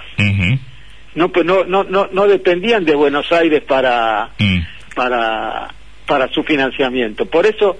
no, 1.15 1.29
pues 1.29 1.43
no, 1.43 1.63
no, 1.63 1.83
no, 1.83 2.09
no 2.11 2.27
dependían 2.27 2.85
de 2.85 2.93
Buenos 2.93 3.31
Aires 3.31 3.63
para, 3.63 4.29
mm. 4.37 4.59
para, 4.93 5.73
para 6.05 6.27
su 6.27 6.43
financiamiento. 6.43 7.25
Por 7.25 7.47
eso, 7.47 7.79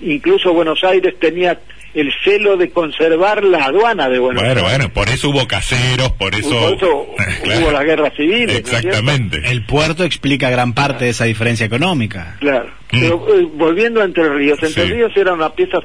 incluso 0.00 0.54
Buenos 0.54 0.82
Aires 0.82 1.18
tenía 1.18 1.58
el 1.96 2.12
celo 2.22 2.58
de 2.58 2.70
conservar 2.70 3.42
la 3.42 3.64
aduana 3.64 4.10
de 4.10 4.18
Buenos 4.18 4.42
Aires. 4.42 4.62
Bueno, 4.62 4.76
bueno, 4.76 4.92
por 4.92 5.08
eso 5.08 5.30
hubo 5.30 5.48
caseros, 5.48 6.12
por 6.12 6.34
eso, 6.34 6.76
hubo 6.76 7.70
la 7.72 7.82
guerra 7.82 8.10
civil. 8.10 8.50
Exactamente. 8.50 9.40
el 9.46 9.64
puerto 9.64 10.04
explica 10.04 10.50
gran 10.50 10.74
parte 10.74 11.06
de 11.06 11.10
esa 11.10 11.24
diferencia 11.24 11.64
económica. 11.64 12.36
Claro. 12.38 12.68
Mm. 12.92 13.00
Pero 13.00 13.26
eh, 13.28 13.48
volviendo 13.54 14.02
a 14.02 14.04
Entre 14.04 14.28
Ríos, 14.28 14.62
Entre 14.62 14.84
Ríos 14.84 15.10
era 15.16 15.32
una 15.32 15.48
pieza 15.48 15.78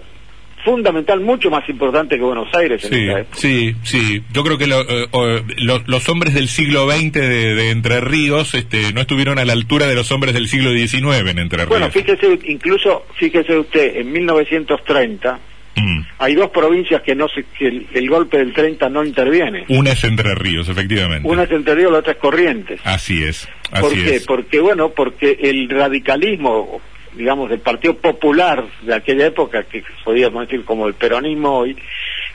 fundamental, 0.65 1.21
mucho 1.21 1.49
más 1.49 1.67
importante 1.69 2.17
que 2.17 2.21
Buenos 2.21 2.53
Aires. 2.53 2.81
Sí, 2.81 3.07
sí, 3.31 3.75
sí. 3.83 4.21
Yo 4.33 4.43
creo 4.43 4.57
que 4.57 4.65
eh, 4.65 5.43
los 5.85 6.09
hombres 6.09 6.33
del 6.33 6.49
siglo 6.49 6.91
XX 6.91 7.13
de, 7.13 7.69
Entre 7.71 8.01
Ríos 8.01 8.53
este, 8.53 8.91
no 8.91 9.01
estuvieron 9.01 9.39
a 9.39 9.45
la 9.45 9.53
altura 9.53 9.87
de 9.87 9.95
los 9.95 10.11
hombres 10.11 10.33
del 10.33 10.49
siglo 10.49 10.71
XIX 10.71 11.29
en 11.29 11.39
Entre 11.39 11.59
Ríos. 11.59 11.69
Bueno, 11.69 11.89
fíjese, 11.89 12.37
incluso, 12.45 13.05
fíjese 13.15 13.57
usted, 13.57 13.95
en 13.95 14.11
1930 14.11 15.39
Mm. 15.75 16.01
Hay 16.19 16.35
dos 16.35 16.49
provincias 16.49 17.01
que 17.01 17.15
no 17.15 17.27
se, 17.27 17.43
que 17.57 17.85
el, 17.93 18.09
golpe 18.09 18.37
del 18.37 18.53
30 18.53 18.89
no 18.89 19.03
interviene. 19.03 19.65
Una 19.69 19.91
es 19.91 20.03
Entre 20.03 20.35
Ríos, 20.35 20.67
efectivamente. 20.69 21.27
Una 21.27 21.43
es 21.43 21.51
Entre 21.51 21.75
Ríos, 21.75 21.91
la 21.91 21.99
otra 21.99 22.13
es 22.13 22.19
Corrientes. 22.19 22.79
Así 22.83 23.23
es. 23.23 23.47
Así 23.71 23.81
¿Por 23.81 23.93
qué? 23.93 24.21
Porque, 24.25 24.59
bueno, 24.59 24.89
porque 24.89 25.37
el 25.41 25.69
radicalismo, 25.69 26.81
digamos, 27.13 27.49
del 27.49 27.59
Partido 27.59 27.97
Popular 27.97 28.65
de 28.81 28.93
aquella 28.93 29.27
época, 29.27 29.63
que 29.63 29.83
podríamos 30.03 30.47
decir 30.47 30.65
como 30.65 30.87
el 30.87 30.93
peronismo 30.93 31.59
hoy, 31.59 31.77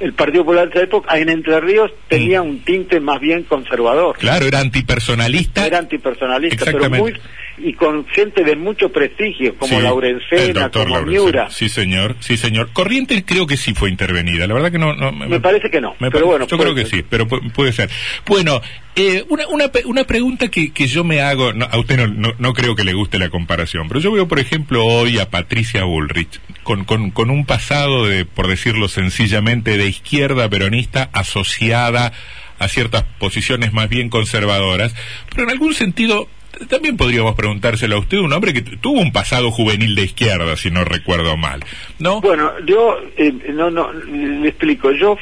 el 0.00 0.14
Partido 0.14 0.44
Popular 0.44 0.68
de 0.68 0.74
esa 0.74 0.84
época, 0.84 1.18
en 1.18 1.28
Entre 1.28 1.60
Ríos 1.60 1.90
tenía 2.08 2.42
mm. 2.42 2.48
un 2.48 2.60
tinte 2.60 3.00
más 3.00 3.20
bien 3.20 3.44
conservador. 3.44 4.16
Claro, 4.16 4.46
era 4.46 4.60
antipersonalista. 4.60 5.66
Era 5.66 5.78
antipersonalista, 5.78 6.64
pero 6.64 6.90
muy 6.90 7.14
y 7.58 7.72
con 7.72 8.06
gente 8.06 8.44
de 8.44 8.56
mucho 8.56 8.90
prestigio, 8.90 9.56
como 9.56 9.80
Laurencena, 9.80 10.70
como 10.70 11.02
Miura. 11.02 11.50
Sí, 11.50 11.68
señor, 11.68 12.16
sí, 12.20 12.36
señor. 12.36 12.70
Corrientes 12.72 13.24
creo 13.26 13.46
que 13.46 13.56
sí 13.56 13.74
fue 13.74 13.90
intervenida, 13.90 14.46
la 14.46 14.54
verdad 14.54 14.70
que 14.70 14.78
no... 14.78 14.94
me 15.12 15.40
parece 15.40 15.70
que 15.70 15.80
no, 15.80 15.94
pero 15.98 16.26
bueno. 16.26 16.46
Yo 16.46 16.58
creo 16.58 16.74
que 16.74 16.86
sí, 16.86 17.02
pero 17.08 17.26
puede 17.26 17.72
ser. 17.72 17.90
Bueno, 18.26 18.60
eh, 18.94 19.24
una, 19.28 19.46
una, 19.48 19.70
una 19.86 20.04
pregunta 20.04 20.48
que, 20.48 20.72
que 20.72 20.86
yo 20.86 21.04
me 21.04 21.20
hago, 21.20 21.52
a 21.70 21.78
usted 21.78 21.96
no, 21.96 22.06
no, 22.06 22.34
no, 22.38 22.52
creo 22.52 22.76
que 22.76 22.84
le 22.84 22.92
guste 22.92 23.18
la 23.18 23.30
comparación, 23.30 23.88
pero 23.88 24.00
yo 24.00 24.12
veo, 24.12 24.28
por 24.28 24.38
ejemplo, 24.38 24.84
hoy 24.84 25.18
a 25.18 25.30
Patricia 25.30 25.84
Bullrich, 25.84 26.40
con, 26.62 26.84
con, 26.84 27.10
con 27.10 27.30
un 27.30 27.46
pasado 27.46 28.06
de, 28.06 28.24
por 28.24 28.48
decirlo 28.48 28.88
sencillamente, 28.88 29.76
de 29.76 29.86
izquierda 29.86 30.48
peronista 30.48 31.08
asociada 31.12 32.12
a 32.58 32.68
ciertas 32.68 33.04
posiciones 33.18 33.72
más 33.72 33.88
bien 33.88 34.08
conservadoras, 34.08 34.94
pero 35.30 35.44
en 35.44 35.50
algún 35.50 35.74
sentido 35.74 36.28
también 36.68 36.96
podríamos 36.96 37.34
preguntárselo 37.34 37.96
a 37.96 38.00
usted, 38.00 38.18
un 38.18 38.32
hombre 38.32 38.52
que 38.52 38.62
tuvo 38.62 39.00
un 39.00 39.12
pasado 39.12 39.50
juvenil 39.50 39.94
de 39.94 40.04
izquierda, 40.04 40.56
si 40.56 40.70
no 40.70 40.84
recuerdo 40.84 41.36
mal, 41.36 41.64
¿no? 41.98 42.20
Bueno, 42.20 42.52
yo, 42.64 42.98
eh, 43.16 43.32
no, 43.52 43.70
no, 43.70 43.92
le 43.92 44.48
explico, 44.48 44.90
yo 44.92 45.16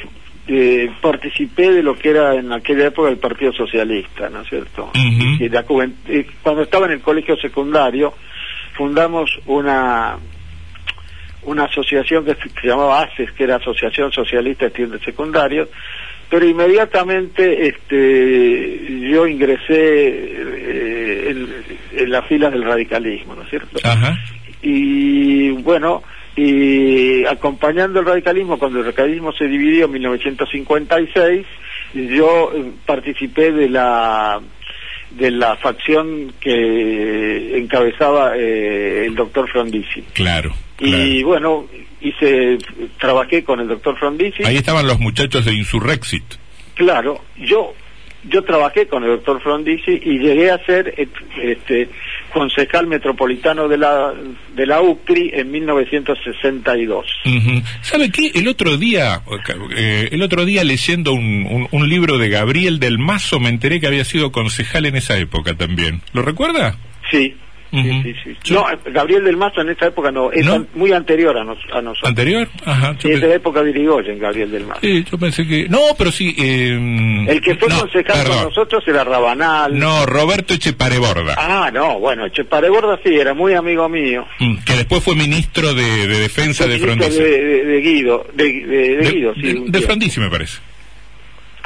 eh, 0.47 0.89
participé 1.01 1.71
de 1.71 1.83
lo 1.83 1.97
que 1.97 2.09
era 2.09 2.35
en 2.35 2.51
aquella 2.51 2.87
época 2.87 3.09
el 3.09 3.17
Partido 3.17 3.51
Socialista, 3.53 4.29
¿no 4.29 4.41
es 4.41 4.49
cierto? 4.49 4.91
Eh, 4.93 6.27
cuando 6.41 6.61
estaba 6.61 6.85
en 6.85 6.93
el 6.93 7.01
colegio 7.01 7.35
secundario, 7.37 8.13
fundamos 8.73 9.29
una 9.45 10.17
una 11.45 11.65
asociación 11.65 12.25
que 12.25 12.35
se, 12.35 12.67
llamaba 12.67 13.03
ACES, 13.03 13.31
que 13.33 13.43
era 13.43 13.57
Asociación 13.57 14.11
Socialista 14.11 14.65
de 14.65 14.67
Estudiantes 14.69 15.01
Secundarios, 15.03 15.69
pero 16.29 16.45
inmediatamente 16.45 17.67
este, 17.67 19.09
yo 19.11 19.27
ingresé 19.27 19.73
eh, 19.73 21.29
en, 21.29 21.49
en, 21.99 22.09
las 22.09 22.27
filas 22.27 22.51
del 22.51 22.63
radicalismo, 22.63 23.35
¿no 23.35 23.43
es 23.43 23.49
cierto? 23.49 23.79
Y 24.61 25.51
bueno, 25.51 26.01
y 26.35 27.25
acompañando 27.25 27.99
el 27.99 28.05
radicalismo, 28.05 28.57
cuando 28.57 28.79
el 28.79 28.85
radicalismo 28.85 29.31
se 29.31 29.45
dividió 29.45 29.85
en 29.85 29.91
1956, 29.91 31.45
yo 31.93 32.51
eh, 32.53 32.71
participé 32.85 33.51
de 33.51 33.69
la 33.69 34.41
de 35.11 35.31
la 35.31 35.55
facción 35.55 36.33
que 36.41 37.57
encabezaba 37.57 38.35
eh, 38.35 39.05
el 39.05 39.15
doctor 39.15 39.49
Frondizi. 39.49 40.01
Claro. 40.13 40.51
Y 40.79 41.23
bueno, 41.23 41.67
hice, 42.07 42.57
trabajé 42.99 43.43
con 43.43 43.59
el 43.59 43.67
doctor 43.67 43.97
Frondizi. 43.97 44.43
Ahí 44.43 44.57
estaban 44.57 44.87
los 44.87 44.99
muchachos 44.99 45.45
de 45.45 45.53
Insurrexit. 45.53 46.23
Claro, 46.75 47.21
yo 47.37 47.73
yo 48.29 48.43
trabajé 48.43 48.87
con 48.87 49.03
el 49.03 49.09
doctor 49.11 49.41
Frondizi 49.41 49.99
y 50.03 50.17
llegué 50.17 50.49
a 50.51 50.57
ser 50.65 50.93
este, 50.97 51.89
concejal 52.33 52.87
metropolitano 52.87 53.67
de 53.67 53.77
la 53.77 54.13
de 54.55 54.65
la 54.65 54.81
UCRI 54.81 55.31
en 55.33 55.51
1962. 55.51 57.05
¿Sabe 57.81 58.09
qué? 58.09 58.31
El 58.33 58.47
otro 58.47 58.77
día, 58.77 59.21
eh, 59.75 60.09
el 60.11 60.21
otro 60.23 60.45
día 60.45 60.63
leyendo 60.63 61.13
un, 61.13 61.67
un, 61.69 61.89
libro 61.89 62.17
de 62.17 62.29
Gabriel 62.29 62.79
del 62.79 62.97
Mazo 62.97 63.39
me 63.39 63.49
enteré 63.49 63.79
que 63.79 63.87
había 63.87 64.05
sido 64.05 64.31
concejal 64.31 64.85
en 64.85 64.95
esa 64.95 65.17
época 65.17 65.53
también. 65.55 66.01
¿Lo 66.13 66.23
recuerda? 66.23 66.77
Sí, 67.11 67.35
sí, 67.83 68.15
sí, 68.23 68.53
No, 68.53 68.65
Gabriel 68.91 69.23
del 69.23 69.37
Mazo 69.37 69.61
en 69.61 69.69
esa 69.69 69.87
época 69.87 70.11
no, 70.11 70.31
es 70.31 70.45
muy 70.73 70.91
anterior 70.91 71.37
a, 71.37 71.43
nosotros. 71.43 71.99
¿Anterior? 72.03 72.47
Ajá. 72.65 72.95
Sí, 72.99 73.11
es 73.11 73.21
de 73.21 73.27
la 73.27 73.35
época 73.35 73.63
de 73.63 73.69
Irigoyen, 73.71 74.19
Gabriel 74.19 74.51
del 74.51 74.65
Mazo. 74.65 74.81
Sí, 74.81 75.03
yo 75.09 75.17
pensé 75.17 75.47
que... 75.47 75.67
No, 75.69 75.79
pero 75.97 76.11
sí... 76.11 76.35
Eh... 76.37 77.25
El 77.27 77.41
que 77.41 77.55
fue 77.55 77.69
concejal 77.69 78.27
con 78.27 78.43
nosotros 78.43 78.83
era 78.87 79.03
Rabanal. 79.03 79.77
No, 79.77 80.05
Roberto 80.05 80.53
Echepareborda. 80.53 81.35
Ah, 81.37 81.71
no, 81.73 81.99
bueno, 81.99 82.25
Echepareborda 82.25 82.99
sí, 83.03 83.13
era 83.13 83.33
muy 83.33 83.53
amigo 83.53 83.87
mío. 83.89 84.25
Mm, 84.39 84.57
que 84.65 84.73
después 84.73 85.03
fue 85.03 85.15
ministro 85.15 85.73
de, 85.73 86.07
Defensa 86.07 86.67
de 86.67 86.79
Frondizi. 86.79 87.19
De, 87.19 87.65
de, 87.65 87.81
Guido, 87.81 88.27
de, 88.33 88.51
Guido, 89.11 89.33
sí. 89.35 89.63
De, 89.67 89.81
Frondizi, 89.81 90.19
me 90.19 90.29
parece. 90.29 90.59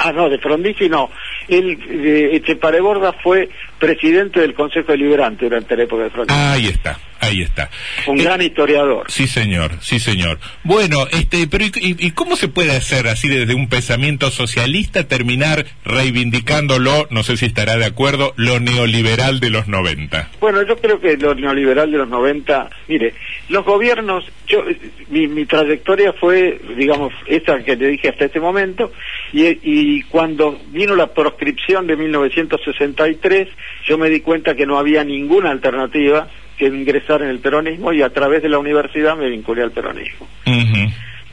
Ah, 0.02 0.12
no, 0.12 0.30
de 0.30 0.38
Frondizi 0.38 0.88
no. 0.88 1.10
El 1.46 1.76
de 1.76 2.36
Echepareborda 2.36 3.12
fue 3.12 3.50
presidente 3.78 4.40
del 4.40 4.54
Consejo 4.54 4.92
Deliberante 4.92 5.44
durante 5.44 5.76
la 5.76 5.82
época 5.82 6.04
de 6.04 6.10
Frondizi. 6.10 6.40
Ahí 6.40 6.66
está. 6.68 6.98
Ahí 7.20 7.42
está. 7.42 7.68
Un 8.06 8.16
gran 8.16 8.40
historiador. 8.40 9.04
Sí, 9.08 9.26
señor, 9.26 9.72
sí, 9.82 10.00
señor. 10.00 10.38
Bueno, 10.64 11.06
este, 11.12 11.46
pero 11.46 11.66
¿y, 11.66 12.10
cómo 12.12 12.34
se 12.34 12.48
puede 12.48 12.74
hacer 12.74 13.08
así 13.08 13.28
desde 13.28 13.54
un 13.54 13.68
pensamiento 13.68 14.30
socialista 14.30 15.06
terminar 15.06 15.66
reivindicándolo, 15.84 17.08
no 17.10 17.22
sé 17.22 17.36
si 17.36 17.44
estará 17.44 17.76
de 17.76 17.84
acuerdo, 17.84 18.32
lo 18.36 18.58
neoliberal 18.58 19.38
de 19.38 19.50
los 19.50 19.68
90? 19.68 20.30
Bueno, 20.40 20.62
yo 20.62 20.78
creo 20.78 20.98
que 20.98 21.18
lo 21.18 21.34
neoliberal 21.34 21.92
de 21.92 21.98
los 21.98 22.08
90, 22.08 22.70
mire, 22.88 23.12
los 23.50 23.66
gobiernos, 23.66 24.24
yo, 24.46 24.64
mi, 25.10 25.28
mi 25.28 25.44
trayectoria 25.44 26.14
fue, 26.14 26.58
digamos, 26.78 27.12
esta 27.26 27.62
que 27.62 27.76
le 27.76 27.88
dije 27.88 28.08
hasta 28.08 28.24
este 28.24 28.40
momento, 28.40 28.92
y, 29.34 29.46
y 29.62 30.02
cuando 30.04 30.58
vino 30.68 30.96
la 30.96 31.12
proscripción 31.12 31.86
de 31.86 31.96
1963, 31.96 33.48
yo 33.86 33.98
me 33.98 34.08
di 34.08 34.20
cuenta 34.20 34.54
que 34.54 34.64
no 34.64 34.78
había 34.78 35.04
ninguna 35.04 35.50
alternativa 35.50 36.28
que 36.60 36.66
ingresar 36.66 37.22
en 37.22 37.28
el 37.28 37.38
peronismo 37.38 37.90
y 37.90 38.02
a 38.02 38.10
través 38.10 38.42
de 38.42 38.50
la 38.50 38.58
universidad 38.58 39.16
me 39.16 39.30
vinculé 39.30 39.62
al 39.62 39.70
peronismo. 39.70 40.28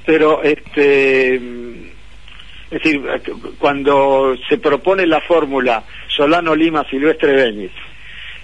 Pero, 0.05 0.41
este, 0.41 1.35
es 1.35 1.41
decir, 2.71 3.01
cuando 3.59 4.37
se 4.47 4.57
propone 4.57 5.05
la 5.05 5.19
fórmula 5.19 5.83
Solano 6.07 6.55
Lima 6.55 6.85
Silvestre 6.89 7.33
Beñiz, 7.33 7.73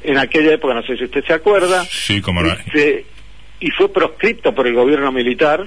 en 0.03 0.17
aquella 0.17 0.55
época, 0.55 0.73
no 0.73 0.83
sé 0.83 0.97
si 0.97 1.05
usted 1.05 1.23
se 1.23 1.31
acuerda, 1.31 1.85
sí, 1.85 2.19
como 2.19 2.41
este, 2.41 3.05
y 3.61 3.69
fue 3.71 3.87
proscripto 3.93 4.53
por 4.53 4.67
el 4.67 4.73
gobierno 4.73 5.09
militar, 5.13 5.65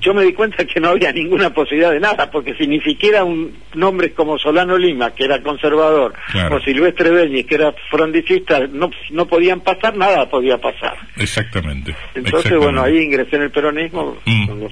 yo 0.00 0.14
me 0.14 0.24
di 0.24 0.32
cuenta 0.32 0.64
que 0.64 0.80
no 0.80 0.88
había 0.88 1.12
ninguna 1.12 1.50
posibilidad 1.50 1.92
de 1.92 2.00
nada, 2.00 2.30
porque 2.30 2.54
si 2.54 2.66
ni 2.66 2.80
siquiera 2.80 3.24
un 3.24 3.54
nombre 3.74 4.12
como 4.12 4.38
Solano 4.38 4.78
Lima, 4.78 5.10
que 5.14 5.24
era 5.24 5.42
conservador, 5.42 6.14
o 6.50 6.60
Silvestre 6.60 7.10
Beñi, 7.10 7.44
que 7.44 7.56
era 7.56 7.72
frondicista, 7.90 8.60
no, 8.66 8.90
no 9.10 9.26
podían 9.26 9.60
pasar, 9.60 9.96
nada 9.96 10.28
podía 10.28 10.58
pasar. 10.58 10.96
Exactamente. 11.16 11.94
Entonces, 12.14 12.56
bueno, 12.56 12.82
ahí 12.82 12.98
ingresé 12.98 13.36
en 13.36 13.42
el 13.42 13.50
peronismo. 13.50 14.16
Mm. 14.24 14.64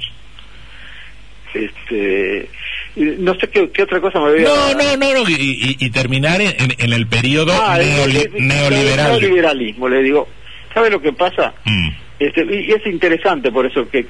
este, 1.54 2.48
no 2.96 3.34
sé 3.34 3.48
qué, 3.48 3.82
otra 3.82 4.00
cosa 4.00 4.20
me 4.20 4.30
había... 4.30 4.48
No, 4.48 4.74
no, 4.74 4.96
no, 4.96 5.14
no 5.14 5.24
y, 5.28 5.90
terminar 5.90 6.40
en, 6.40 6.54
en, 6.78 6.92
el 6.92 7.06
periodo 7.06 7.52
ah, 7.54 7.78
neoliberal. 7.78 9.20
Neoliberalismo, 9.20 9.88
le 9.88 10.02
digo. 10.02 10.28
¿Sabe 10.72 10.90
lo 10.90 11.00
que 11.00 11.12
pasa? 11.12 11.54
Mm. 11.64 12.07
Este, 12.18 12.44
y 12.44 12.72
es 12.72 12.85
interesante 12.87 13.52
por 13.52 13.66
eso 13.66 13.88
que, 13.88 14.04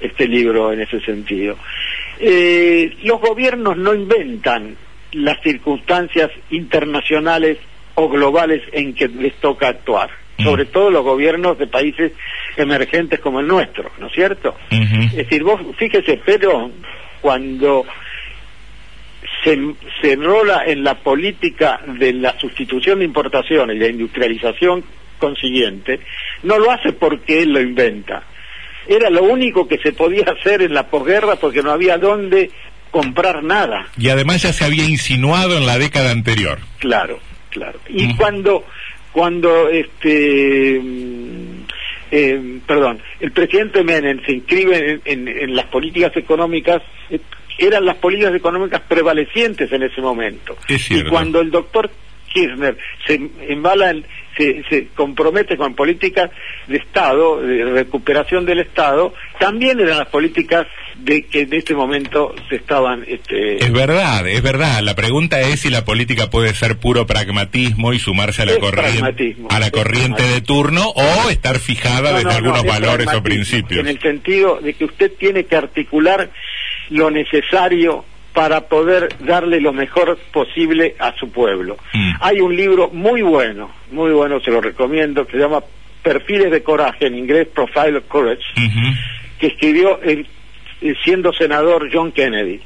este 0.00 0.28
libro 0.28 0.72
en 0.72 0.82
ese 0.82 1.00
sentido. 1.00 1.56
Eh, 2.20 2.96
los 3.04 3.20
gobiernos 3.20 3.76
no 3.76 3.94
inventan 3.94 4.76
las 5.12 5.40
circunstancias 5.42 6.30
internacionales 6.50 7.58
o 7.94 8.08
globales 8.08 8.62
en 8.72 8.94
que 8.94 9.08
les 9.08 9.34
toca 9.36 9.68
actuar, 9.68 10.10
mm. 10.36 10.44
sobre 10.44 10.66
todo 10.66 10.90
los 10.90 11.04
gobiernos 11.04 11.58
de 11.58 11.66
países 11.66 12.12
emergentes 12.56 13.18
como 13.20 13.40
el 13.40 13.46
nuestro, 13.46 13.90
¿no 13.98 14.08
es 14.08 14.12
cierto? 14.12 14.54
Es 14.70 15.16
decir, 15.16 15.42
vos 15.42 15.60
fíjese, 15.76 16.20
pero 16.24 16.70
cuando 17.20 17.86
se, 19.42 19.58
se 20.02 20.12
enrola 20.12 20.64
en 20.66 20.84
la 20.84 20.96
política 20.96 21.80
de 21.86 22.12
la 22.12 22.38
sustitución 22.38 22.98
de 22.98 23.06
importaciones 23.06 23.76
y 23.76 23.80
la 23.80 23.88
industrialización 23.88 24.84
consiguiente, 25.18 26.00
no 26.42 26.58
lo 26.58 26.70
hace 26.70 26.92
porque 26.92 27.42
él 27.42 27.52
lo 27.52 27.60
inventa. 27.60 28.22
Era 28.86 29.10
lo 29.10 29.24
único 29.24 29.68
que 29.68 29.78
se 29.78 29.92
podía 29.92 30.24
hacer 30.24 30.62
en 30.62 30.72
la 30.72 30.86
posguerra 30.86 31.36
porque 31.36 31.62
no 31.62 31.70
había 31.70 31.98
dónde 31.98 32.50
comprar 32.90 33.42
nada. 33.44 33.86
Y 33.98 34.08
además 34.08 34.42
ya 34.42 34.52
se 34.52 34.64
había 34.64 34.84
insinuado 34.84 35.56
en 35.58 35.66
la 35.66 35.78
década 35.78 36.10
anterior. 36.10 36.58
Claro, 36.78 37.18
claro. 37.50 37.78
Y 37.88 38.14
cuando, 38.16 38.64
cuando 39.12 39.68
este, 39.68 40.80
eh, 42.10 42.60
perdón, 42.66 43.00
el 43.20 43.32
presidente 43.32 43.84
Menem 43.84 44.24
se 44.24 44.32
inscribe 44.32 45.00
en, 45.04 45.54
las 45.54 45.66
políticas 45.66 46.16
económicas, 46.16 46.82
eh, 47.10 47.20
eran 47.58 47.84
las 47.84 47.96
políticas 47.96 48.34
económicas 48.34 48.80
prevalecientes 48.88 49.70
en 49.72 49.82
ese 49.82 50.00
momento. 50.00 50.56
y 50.68 51.02
cuando 51.04 51.40
el 51.40 51.50
doctor 51.50 51.90
Kirchner 52.32 52.76
se 53.06 53.20
embala 53.48 53.90
en, 53.90 54.04
se, 54.68 54.88
compromete 54.94 55.56
con 55.56 55.74
políticas 55.74 56.30
de 56.66 56.76
Estado, 56.76 57.40
de 57.40 57.64
recuperación 57.64 58.46
del 58.46 58.60
Estado, 58.60 59.12
también 59.38 59.80
eran 59.80 59.98
las 59.98 60.08
políticas 60.08 60.66
de 60.96 61.26
que 61.26 61.42
en 61.42 61.54
este 61.54 61.74
momento 61.74 62.34
se 62.48 62.56
estaban... 62.56 63.04
Este... 63.06 63.56
Es 63.56 63.72
verdad, 63.72 64.26
es 64.26 64.42
verdad. 64.42 64.80
La 64.82 64.94
pregunta 64.94 65.40
es 65.40 65.60
si 65.60 65.70
la 65.70 65.84
política 65.84 66.30
puede 66.30 66.54
ser 66.54 66.78
puro 66.78 67.06
pragmatismo 67.06 67.92
y 67.92 67.98
sumarse 67.98 68.42
a 68.42 68.46
la, 68.46 68.58
corriente, 68.58 69.36
a 69.50 69.58
la 69.58 69.70
corriente 69.70 70.22
de 70.22 70.40
turno 70.40 70.88
o 70.88 71.30
estar 71.30 71.58
fijada 71.58 72.12
desde 72.12 72.32
algunos 72.32 72.64
valores 72.64 73.08
o 73.14 73.22
principios. 73.22 73.80
En 73.80 73.88
el 73.88 74.00
sentido 74.00 74.58
de 74.60 74.74
que 74.74 74.84
usted 74.84 75.12
tiene 75.18 75.44
que 75.44 75.56
articular 75.56 76.30
lo 76.90 77.10
necesario 77.10 78.04
para 78.38 78.68
poder 78.68 79.08
darle 79.18 79.60
lo 79.60 79.72
mejor 79.72 80.16
posible 80.32 80.94
a 81.00 81.12
su 81.16 81.28
pueblo. 81.32 81.76
Mm. 81.92 82.12
Hay 82.20 82.40
un 82.40 82.54
libro 82.54 82.88
muy 82.92 83.20
bueno, 83.20 83.68
muy 83.90 84.12
bueno, 84.12 84.38
se 84.38 84.52
lo 84.52 84.60
recomiendo, 84.60 85.26
que 85.26 85.32
se 85.32 85.38
llama 85.38 85.60
Perfiles 86.04 86.52
de 86.52 86.62
Coraje, 86.62 87.08
en 87.08 87.16
inglés 87.16 87.48
Profile 87.52 87.96
of 87.98 88.04
Courage, 88.06 88.44
que 89.40 89.48
escribió 89.48 89.98
siendo 91.02 91.32
senador 91.32 91.88
John 91.92 92.12
Kennedy, 92.12 92.60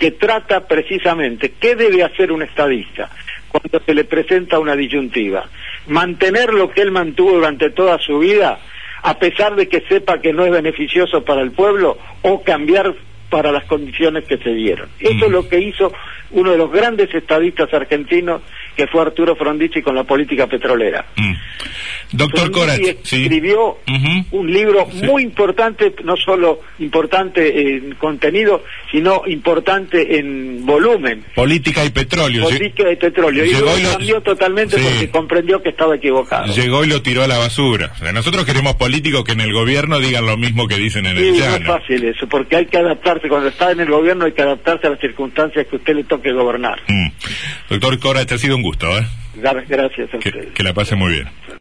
que 0.00 0.12
trata 0.12 0.66
precisamente 0.66 1.52
qué 1.60 1.76
debe 1.76 2.02
hacer 2.02 2.32
un 2.32 2.40
estadista 2.40 3.10
cuando 3.48 3.84
se 3.84 3.92
le 3.92 4.04
presenta 4.04 4.58
una 4.58 4.74
disyuntiva. 4.74 5.50
Mantener 5.86 6.54
lo 6.54 6.70
que 6.70 6.80
él 6.80 6.92
mantuvo 6.92 7.32
durante 7.32 7.68
toda 7.68 7.98
su 7.98 8.20
vida, 8.20 8.58
a 9.02 9.18
pesar 9.18 9.54
de 9.54 9.68
que 9.68 9.82
sepa 9.82 10.22
que 10.22 10.32
no 10.32 10.46
es 10.46 10.50
beneficioso 10.50 11.26
para 11.26 11.42
el 11.42 11.50
pueblo, 11.50 11.98
o 12.22 12.42
cambiar 12.42 12.94
para 13.28 13.52
las 13.52 13.64
condiciones 13.64 14.24
que 14.24 14.38
se 14.38 14.50
dieron. 14.50 14.88
Eso 14.98 15.24
es 15.24 15.30
mm. 15.30 15.32
lo 15.32 15.48
que 15.48 15.60
hizo 15.60 15.92
uno 16.30 16.52
de 16.52 16.58
los 16.58 16.70
grandes 16.70 17.14
estadistas 17.14 17.72
argentinos, 17.72 18.42
que 18.78 18.86
fue 18.86 19.02
Arturo 19.02 19.34
Frondizi 19.34 19.82
con 19.82 19.96
la 19.96 20.04
política 20.04 20.46
petrolera. 20.46 21.04
Mm. 21.16 21.34
Doctor 22.12 22.50
Corach, 22.52 22.80
escribió 22.80 23.78
un 24.30 24.52
libro 24.52 24.86
muy 24.86 25.24
importante, 25.24 25.92
no 26.04 26.16
solo 26.16 26.60
importante 26.78 27.76
en 27.76 27.96
contenido, 27.96 28.62
sino 28.90 29.22
importante 29.26 30.16
en 30.16 30.64
volumen. 30.64 31.24
Política 31.34 31.84
y 31.84 31.90
petróleo. 31.90 32.44
Política 32.44 32.90
y 32.90 32.96
petróleo. 32.96 33.44
Y 33.44 33.50
lo 33.52 33.90
cambió 33.90 34.20
totalmente 34.22 34.78
porque 34.78 35.10
comprendió 35.10 35.60
que 35.60 35.70
estaba 35.70 35.96
equivocado. 35.96 36.54
Llegó 36.54 36.84
y 36.84 36.86
lo 36.86 37.02
tiró 37.02 37.24
a 37.24 37.26
la 37.26 37.36
basura. 37.36 37.92
nosotros 38.14 38.46
queremos 38.46 38.76
políticos 38.76 39.24
que 39.24 39.32
en 39.32 39.40
el 39.40 39.52
gobierno 39.52 39.98
digan 39.98 40.24
lo 40.24 40.36
mismo 40.36 40.68
que 40.68 40.76
dicen 40.76 41.04
en 41.04 41.18
el 41.18 41.34
llano. 41.34 41.56
es 41.56 41.66
fácil 41.66 42.04
eso, 42.04 42.28
porque 42.28 42.56
hay 42.56 42.66
que 42.66 42.78
adaptarse. 42.78 43.28
Cuando 43.28 43.48
está 43.48 43.72
en 43.72 43.80
el 43.80 43.90
gobierno 43.90 44.24
hay 44.24 44.32
que 44.32 44.42
adaptarse 44.42 44.86
a 44.86 44.90
las 44.90 45.00
circunstancias 45.00 45.66
que 45.66 45.76
usted 45.76 45.96
le 45.96 46.04
toque 46.04 46.32
gobernar. 46.32 46.80
Mm. 46.86 47.08
Doctor 47.68 47.98
Cora, 47.98 48.24
te 48.24 48.34
ha 48.34 48.38
sido 48.38 48.56
un 48.56 48.62
gusto. 48.68 48.98
¿eh? 48.98 49.06
Gracias 49.34 50.14
a 50.14 50.18
que, 50.18 50.48
que 50.54 50.62
la 50.62 50.74
pase 50.74 50.94
muy 50.94 51.12
bien. 51.12 51.28